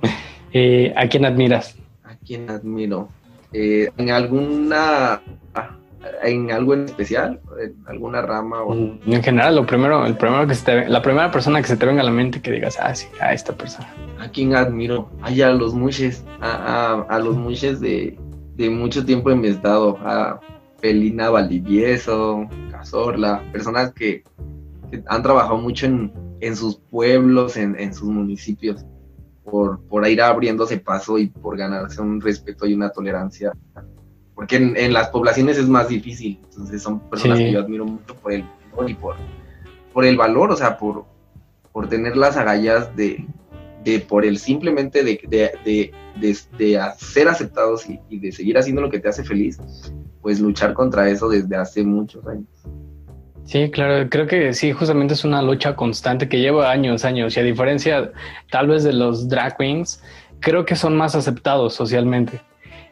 Eh, 0.51 0.95
¿A 0.97 1.07
quién 1.07 1.27
admiras? 1.27 1.77
¿A 2.03 2.17
quién 2.17 2.49
admiro? 2.49 3.11
Eh, 3.53 3.91
en 3.99 4.11
alguna 4.11 5.21
en 6.23 6.51
algo 6.51 6.75
en 6.75 6.85
especial, 6.85 7.41
en 7.61 7.75
alguna 7.87 8.23
rama 8.23 8.63
o 8.63 8.75
mm, 8.75 9.01
en 9.07 9.23
general 9.23 9.57
lo 9.57 9.67
primero, 9.67 10.07
el 10.07 10.17
primero 10.17 10.47
que 10.47 10.55
se 10.55 10.65
te, 10.65 10.89
la 10.89 11.03
primera 11.03 11.31
persona 11.31 11.61
que 11.61 11.69
se 11.69 11.77
te 11.77 11.87
venga 11.87 12.03
a 12.03 12.05
la 12.05 12.11
mente 12.11 12.41
que 12.41 12.51
digas, 12.53 12.79
ah, 12.81 12.95
sí, 12.95 13.07
a 13.21 13.33
esta 13.33 13.53
persona. 13.55 13.89
A 14.19 14.29
quien 14.29 14.55
admiro, 14.55 15.11
Ay, 15.23 15.43
a 15.43 15.51
los 15.51 15.75
muches, 15.75 16.25
a, 16.41 17.05
a, 17.09 17.19
los 17.19 17.37
muches 17.37 17.81
de, 17.81 18.17
de, 18.57 18.71
mucho 18.71 19.05
tiempo 19.05 19.31
en 19.31 19.41
mi 19.41 19.49
estado, 19.49 19.99
a 20.05 20.41
Pelina 20.81 21.31
Valdivieso, 21.31 22.49
Cazorla, 22.71 23.43
personas 23.53 23.93
que, 23.93 24.23
que, 24.91 25.03
han 25.07 25.23
trabajado 25.23 25.59
mucho 25.59 25.87
en, 25.87 26.13
en 26.41 26.57
sus 26.57 26.77
pueblos, 26.77 27.57
en, 27.57 27.79
en 27.79 27.95
sus 27.95 28.09
municipios. 28.09 28.85
Por, 29.45 29.81
por 29.81 30.07
ir 30.07 30.21
abriéndose 30.21 30.77
paso 30.77 31.17
y 31.17 31.29
por 31.29 31.57
ganarse 31.57 32.03
un 32.03 32.21
respeto 32.21 32.67
y 32.67 32.75
una 32.75 32.91
tolerancia 32.91 33.55
porque 34.39 34.55
en, 34.55 34.93
las 34.93 35.09
poblaciones 35.09 35.59
es 35.59 35.69
más 35.69 35.89
difícil. 35.89 36.39
Entonces 36.45 36.81
son 36.81 37.01
personas 37.11 37.39
que 37.39 37.51
yo 37.51 37.59
admiro 37.59 37.85
mucho 37.85 38.15
por 38.15 38.33
el 38.33 38.45
y 38.87 38.95
por, 38.95 39.17
por 39.93 40.05
el 40.05 40.17
valor, 40.17 40.53
o 40.53 40.57
sea, 40.57 40.79
por, 40.79 41.07
por 41.73 41.89
tener 41.89 42.17
las 42.17 42.37
agallas 42.37 42.95
de, 42.95 43.27
de 43.83 43.99
por 43.99 44.25
el 44.25 44.39
simplemente 44.39 45.03
de, 45.03 45.21
de, 45.29 45.93
de 46.21 46.35
ser 46.99 47.27
aceptados 47.27 47.87
y, 47.89 48.19
de 48.21 48.31
seguir 48.31 48.57
haciendo 48.57 48.81
lo 48.81 48.91
que 48.91 49.01
te 49.01 49.09
hace 49.09 49.25
feliz, 49.25 49.59
pues 50.23 50.39
luchar 50.39 50.73
contra 50.73 51.11
eso 51.11 51.29
desde 51.29 51.57
hace 51.57 51.83
muchos 51.83 52.25
años. 52.25 52.47
Sí, 53.49 53.71
claro, 53.71 54.11
creo 54.11 54.27
que 54.27 54.53
sí, 54.53 54.73
justamente 54.73 55.15
es 55.15 55.25
una 55.25 55.41
lucha 55.41 55.75
constante 55.75 56.29
que 56.29 56.39
lleva 56.39 56.71
años, 56.71 57.07
años, 57.07 57.35
y 57.35 57.41
a 57.41 57.43
diferencia 57.43 58.13
tal 58.51 58.69
vez 58.69 58.85
de 58.85 58.93
los 58.93 59.31
drag 59.31 59.57
queens, 59.57 60.03
creo 60.39 60.67
que 60.67 60.77
son 60.77 60.95
más 60.99 61.15
aceptados 61.15 61.73
socialmente 61.73 62.43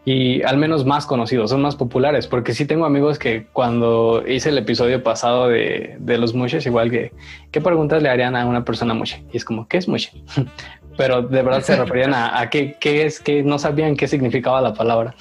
y 0.06 0.42
al 0.44 0.56
menos 0.56 0.86
más 0.86 1.04
conocidos, 1.04 1.50
son 1.50 1.60
más 1.60 1.76
populares, 1.76 2.26
porque 2.26 2.54
sí 2.54 2.64
tengo 2.64 2.86
amigos 2.86 3.18
que 3.18 3.44
cuando 3.52 4.24
hice 4.26 4.48
el 4.48 4.56
episodio 4.56 5.02
pasado 5.02 5.48
de, 5.48 5.96
de 5.98 6.16
los 6.16 6.32
mushes, 6.32 6.64
igual 6.64 6.90
que, 6.90 7.12
¿qué 7.50 7.60
preguntas 7.60 8.02
le 8.02 8.08
harían 8.08 8.34
a 8.34 8.46
una 8.46 8.64
persona 8.64 8.94
mushe? 8.94 9.22
Y 9.34 9.36
es 9.36 9.44
como, 9.44 9.68
¿qué 9.68 9.76
es 9.76 9.88
mushe? 9.88 10.10
Pero 10.96 11.20
de 11.20 11.42
verdad 11.42 11.60
se 11.60 11.76
referían 11.76 12.14
a, 12.14 12.40
a 12.40 12.48
qué, 12.48 12.78
qué, 12.80 13.04
es, 13.04 13.20
que 13.20 13.42
no 13.42 13.58
sabían 13.58 13.94
qué 13.94 14.08
significaba 14.08 14.62
la 14.62 14.72
palabra. 14.72 15.14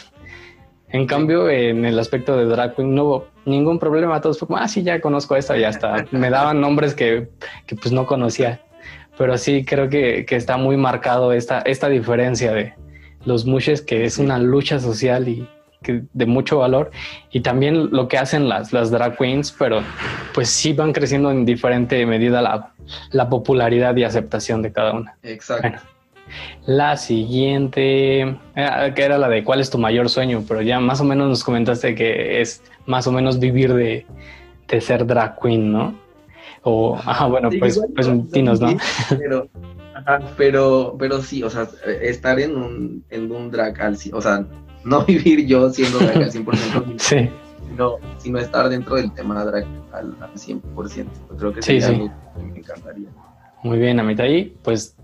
En 0.96 1.08
cambio, 1.08 1.50
en 1.50 1.84
el 1.84 2.00
aspecto 2.00 2.38
de 2.38 2.46
drag 2.46 2.76
queen 2.76 2.96
no 2.96 3.04
hubo 3.04 3.28
ningún 3.44 3.80
problema, 3.80 4.22
todos 4.22 4.40
fue 4.40 4.48
como, 4.48 4.60
ah, 4.60 4.68
sí, 4.70 4.82
ya 4.82 5.02
conozco 5.02 5.36
esto, 5.36 5.54
y 5.56 5.66
hasta 5.66 6.06
me 6.12 6.30
daban 6.30 6.62
nombres 6.62 6.96
que, 6.96 7.28
que 7.68 7.76
pues 7.76 7.92
no 7.92 8.06
conocía. 8.06 8.62
Pero 9.18 9.38
sí 9.38 9.66
creo 9.66 9.90
que, 9.90 10.26
que 10.26 10.38
está 10.38 10.56
muy 10.56 10.78
marcado 10.78 11.34
esta, 11.34 11.60
esta 11.60 11.90
diferencia 11.90 12.54
de, 12.54 12.74
los 13.26 13.46
mushes, 13.46 13.82
que 13.82 14.06
es 14.06 14.18
una 14.18 14.38
lucha 14.38 14.80
social 14.80 15.28
y 15.28 15.48
que 15.84 16.04
de 16.14 16.26
mucho 16.26 16.60
valor, 16.60 16.92
y 17.32 17.42
también 17.42 17.92
lo 17.92 18.08
que 18.08 18.18
hacen 18.18 18.48
las, 18.48 18.72
las 18.72 18.90
drag 18.90 19.18
queens, 19.18 19.52
pero 19.52 19.82
pues 20.34 20.50
sí 20.50 20.74
van 20.74 20.94
creciendo 20.94 21.30
en 21.30 21.46
diferente 21.46 22.04
medida 22.06 22.42
la, 22.42 22.74
la 23.12 23.30
popularidad 23.30 23.96
y 23.96 24.04
aceptación 24.04 24.62
de 24.62 24.72
cada 24.72 24.94
una. 24.94 25.18
Exacto. 25.22 25.82
La 26.66 26.98
siguiente, 26.98 28.22
eh, 28.56 28.94
que 28.96 29.04
era 29.04 29.18
la 29.18 29.30
de 29.30 29.44
cuál 29.44 29.60
es 29.60 29.70
tu 29.70 29.78
mayor 29.78 30.10
sueño, 30.10 30.44
pero 30.48 30.62
ya 30.62 30.80
más 30.80 31.02
o 31.02 31.04
menos 31.04 31.30
nos 31.30 31.44
comentaste 31.44 31.96
que 31.96 32.42
es 32.42 32.62
más 32.86 33.08
o 33.08 33.12
menos 33.12 33.40
vivir 33.40 33.74
de, 33.74 34.06
de 34.68 34.82
ser 34.82 35.06
drag 35.06 35.40
queen, 35.40 35.72
¿no? 35.72 35.96
O, 36.64 37.00
ah, 37.06 37.28
bueno, 37.28 37.50
pues, 37.60 37.80
pues 37.94 38.32
dinos, 38.32 38.60
¿no? 38.60 38.76
Pero, 39.20 39.48
pero, 40.36 40.96
pero 40.98 41.22
sí, 41.22 41.44
o 41.44 41.50
sea, 41.50 41.68
estar 42.02 42.40
en 42.40 42.56
un, 42.56 43.04
en 43.10 43.32
un 43.32 43.52
drag 43.52 43.80
al, 43.82 43.98
o 44.14 44.22
sea, 44.22 44.46
no 44.84 45.02
vivir 45.06 45.46
yo 45.46 45.70
siendo 45.70 46.00
drag 46.00 46.18
al 46.18 46.32
100%, 46.32 46.94
sí. 46.98 47.30
sino, 47.70 47.96
sino 48.18 48.40
estar 48.40 48.68
dentro 48.70 48.96
del 48.96 49.14
tema 49.14 49.46
drag 49.46 49.66
al, 49.94 50.16
100%. 50.34 51.06
creo 51.38 51.54
que 51.54 51.62
sí, 51.62 51.80
sería 51.80 52.16
que 52.36 52.44
me 52.44 52.58
encantaría. 52.58 53.10
Muy 53.64 53.80
bien, 53.80 54.00
ahí 54.00 54.56
pues 54.64 54.95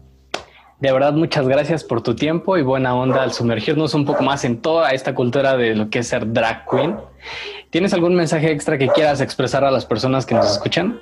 de 0.81 0.91
verdad 0.91 1.13
muchas 1.13 1.47
gracias 1.47 1.83
por 1.83 2.01
tu 2.01 2.15
tiempo 2.15 2.57
y 2.57 2.63
buena 2.63 2.95
onda 2.95 3.21
al 3.21 3.31
sumergirnos 3.31 3.93
un 3.93 4.03
poco 4.03 4.23
más 4.23 4.43
en 4.43 4.57
toda 4.57 4.89
esta 4.89 5.13
cultura 5.13 5.55
de 5.55 5.75
lo 5.75 5.89
que 5.89 5.99
es 5.99 6.07
ser 6.07 6.33
drag 6.33 6.65
queen. 6.69 6.97
¿Tienes 7.69 7.93
algún 7.93 8.15
mensaje 8.15 8.51
extra 8.51 8.79
que 8.79 8.87
quieras 8.87 9.21
expresar 9.21 9.63
a 9.63 9.69
las 9.69 9.85
personas 9.85 10.25
que 10.25 10.33
nos 10.33 10.51
escuchan? 10.51 10.99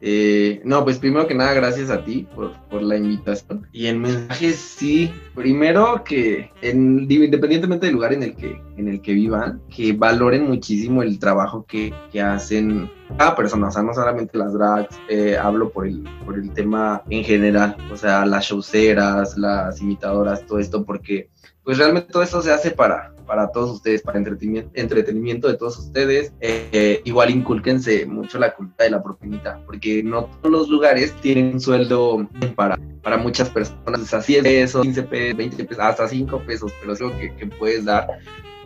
Eh, 0.00 0.60
no, 0.64 0.84
pues 0.84 0.98
primero 0.98 1.26
que 1.26 1.34
nada, 1.34 1.54
gracias 1.54 1.90
a 1.90 2.04
ti 2.04 2.26
por, 2.34 2.52
por 2.68 2.82
la 2.82 2.96
invitación. 2.96 3.66
Y 3.72 3.86
en 3.86 4.00
mensajes, 4.00 4.56
sí, 4.56 5.10
primero 5.34 6.02
que 6.04 6.50
en, 6.62 7.10
independientemente 7.10 7.86
del 7.86 7.94
lugar 7.94 8.12
en 8.12 8.22
el 8.22 8.36
que, 8.36 8.60
en 8.76 8.88
el 8.88 9.00
que 9.00 9.14
vivan, 9.14 9.62
que 9.74 9.92
valoren 9.92 10.46
muchísimo 10.46 11.02
el 11.02 11.18
trabajo 11.18 11.64
que, 11.66 11.94
que 12.12 12.20
hacen 12.20 12.90
cada 13.16 13.36
persona, 13.36 13.68
o 13.68 13.70
sea, 13.70 13.82
no 13.82 13.94
solamente 13.94 14.36
las 14.36 14.52
drags, 14.52 14.98
eh, 15.08 15.36
hablo 15.36 15.70
por 15.70 15.86
el, 15.86 16.02
por 16.24 16.36
el 16.38 16.52
tema 16.52 17.02
en 17.08 17.24
general, 17.24 17.76
o 17.92 17.96
sea, 17.96 18.26
las 18.26 18.46
showceras, 18.46 19.38
las 19.38 19.80
imitadoras, 19.80 20.44
todo 20.44 20.58
esto, 20.58 20.84
porque 20.84 21.30
pues 21.66 21.78
realmente 21.78 22.12
todo 22.12 22.22
esto 22.22 22.40
se 22.40 22.52
hace 22.52 22.70
para, 22.70 23.12
para 23.26 23.50
todos 23.50 23.72
ustedes, 23.72 24.00
para 24.00 24.18
entretenimiento, 24.18 24.70
entretenimiento 24.74 25.48
de 25.48 25.54
todos 25.54 25.76
ustedes. 25.78 26.32
Eh, 26.40 27.02
igual 27.04 27.30
inculquense 27.30 28.06
mucho 28.06 28.38
la 28.38 28.54
cultura 28.54 28.84
de 28.84 28.92
la 28.92 29.02
propinita, 29.02 29.60
porque 29.66 30.00
no 30.00 30.26
todos 30.26 30.52
los 30.52 30.68
lugares 30.68 31.12
tienen 31.22 31.54
un 31.54 31.60
sueldo 31.60 32.30
para, 32.54 32.78
para 33.02 33.16
muchas 33.16 33.50
personas, 33.50 34.06
sea, 34.06 34.20
10 34.20 34.44
pesos, 34.44 34.82
15 34.82 35.02
pesos, 35.02 35.36
20 35.38 35.64
pesos, 35.64 35.84
hasta 35.84 36.06
5 36.06 36.42
pesos, 36.46 36.72
pero 36.80 36.92
es 36.92 37.00
que, 37.18 37.34
que 37.34 37.46
puedes 37.48 37.84
dar. 37.84 38.06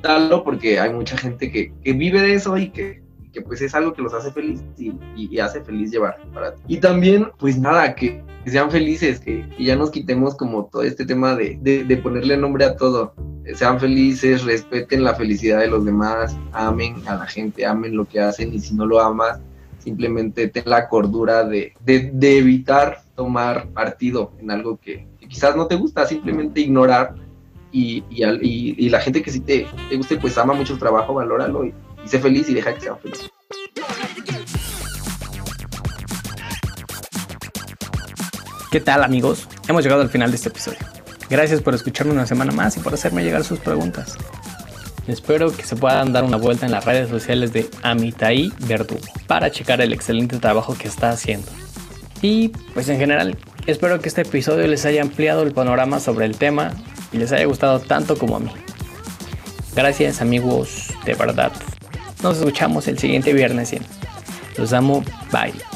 Dalo 0.02 0.44
porque 0.44 0.78
hay 0.78 0.92
mucha 0.92 1.16
gente 1.16 1.50
que, 1.50 1.72
que 1.82 1.94
vive 1.94 2.20
de 2.20 2.34
eso 2.34 2.58
y 2.58 2.68
que 2.68 3.02
que 3.32 3.42
pues 3.42 3.60
es 3.62 3.74
algo 3.74 3.92
que 3.92 4.02
los 4.02 4.14
hace 4.14 4.30
feliz 4.30 4.62
y, 4.76 5.38
hace 5.38 5.62
feliz 5.62 5.90
llevar 5.90 6.18
para 6.34 6.54
ti. 6.54 6.62
Y 6.66 6.76
también, 6.78 7.28
pues 7.38 7.58
nada, 7.58 7.94
que, 7.94 8.22
sean 8.46 8.70
felices, 8.70 9.20
que, 9.20 9.48
ya 9.58 9.76
nos 9.76 9.90
quitemos 9.90 10.34
como 10.34 10.66
todo 10.66 10.82
este 10.82 11.04
tema 11.04 11.34
de, 11.34 11.58
de, 11.62 11.96
ponerle 11.96 12.36
nombre 12.36 12.64
a 12.64 12.76
todo. 12.76 13.14
Sean 13.54 13.80
felices, 13.80 14.44
respeten 14.44 15.02
la 15.02 15.14
felicidad 15.14 15.60
de 15.60 15.68
los 15.68 15.84
demás, 15.84 16.36
amen 16.52 16.96
a 17.06 17.16
la 17.16 17.26
gente, 17.26 17.66
amen 17.66 17.96
lo 17.96 18.04
que 18.04 18.20
hacen 18.20 18.52
y 18.52 18.60
si 18.60 18.74
no 18.74 18.86
lo 18.86 19.00
amas, 19.00 19.40
simplemente 19.78 20.48
ten 20.48 20.64
la 20.66 20.88
cordura 20.88 21.44
de, 21.44 21.72
de 21.84 22.38
evitar 22.38 23.02
tomar 23.14 23.68
partido 23.68 24.32
en 24.38 24.50
algo 24.50 24.78
que, 24.78 25.06
quizás 25.30 25.56
no 25.56 25.66
te 25.66 25.76
gusta, 25.76 26.04
simplemente 26.06 26.60
ignorar 26.60 27.14
y, 27.72 28.02
y, 28.10 28.24
y, 28.84 28.88
la 28.88 29.00
gente 29.00 29.22
que 29.22 29.30
sí 29.30 29.40
te, 29.40 29.66
te 29.88 29.96
guste, 29.96 30.16
pues 30.16 30.36
ama 30.36 30.54
mucho 30.54 30.72
el 30.72 30.78
trabajo, 30.80 31.14
valóralo 31.14 31.64
y, 31.64 31.72
y 32.04 32.08
sé 32.08 32.18
feliz 32.18 32.48
y 32.48 32.54
deja 32.54 32.74
que 32.74 32.80
sea 32.80 32.96
feliz. 32.96 33.30
¿Qué 38.70 38.80
tal 38.80 39.02
amigos? 39.02 39.48
Hemos 39.68 39.82
llegado 39.82 40.02
al 40.02 40.10
final 40.10 40.30
de 40.30 40.36
este 40.36 40.48
episodio. 40.48 40.78
Gracias 41.28 41.60
por 41.60 41.74
escucharme 41.74 42.12
una 42.12 42.26
semana 42.26 42.52
más 42.52 42.76
y 42.76 42.80
por 42.80 42.94
hacerme 42.94 43.24
llegar 43.24 43.42
sus 43.44 43.58
preguntas. 43.58 44.16
Espero 45.08 45.50
que 45.50 45.64
se 45.64 45.74
puedan 45.74 46.12
dar 46.12 46.22
una 46.22 46.36
vuelta 46.36 46.66
en 46.66 46.72
las 46.72 46.84
redes 46.84 47.08
sociales 47.08 47.52
de 47.52 47.68
Amitai 47.82 48.52
Verdugo 48.66 49.00
para 49.26 49.50
checar 49.50 49.80
el 49.80 49.92
excelente 49.92 50.38
trabajo 50.38 50.76
que 50.78 50.86
está 50.86 51.10
haciendo. 51.10 51.48
Y 52.22 52.48
pues 52.74 52.88
en 52.88 52.98
general, 52.98 53.36
espero 53.66 54.00
que 54.00 54.08
este 54.08 54.22
episodio 54.22 54.66
les 54.68 54.84
haya 54.84 55.02
ampliado 55.02 55.42
el 55.42 55.52
panorama 55.52 55.98
sobre 55.98 56.26
el 56.26 56.36
tema 56.36 56.72
y 57.12 57.18
les 57.18 57.32
haya 57.32 57.46
gustado 57.46 57.80
tanto 57.80 58.16
como 58.16 58.36
a 58.36 58.40
mí. 58.40 58.52
Gracias 59.74 60.20
amigos, 60.20 60.88
de 61.04 61.14
verdad. 61.14 61.52
Nos 62.22 62.38
escuchamos 62.38 62.86
el 62.88 62.98
siguiente 62.98 63.32
viernes. 63.32 63.74
Los 64.56 64.72
amo. 64.72 65.02
Bye. 65.32 65.69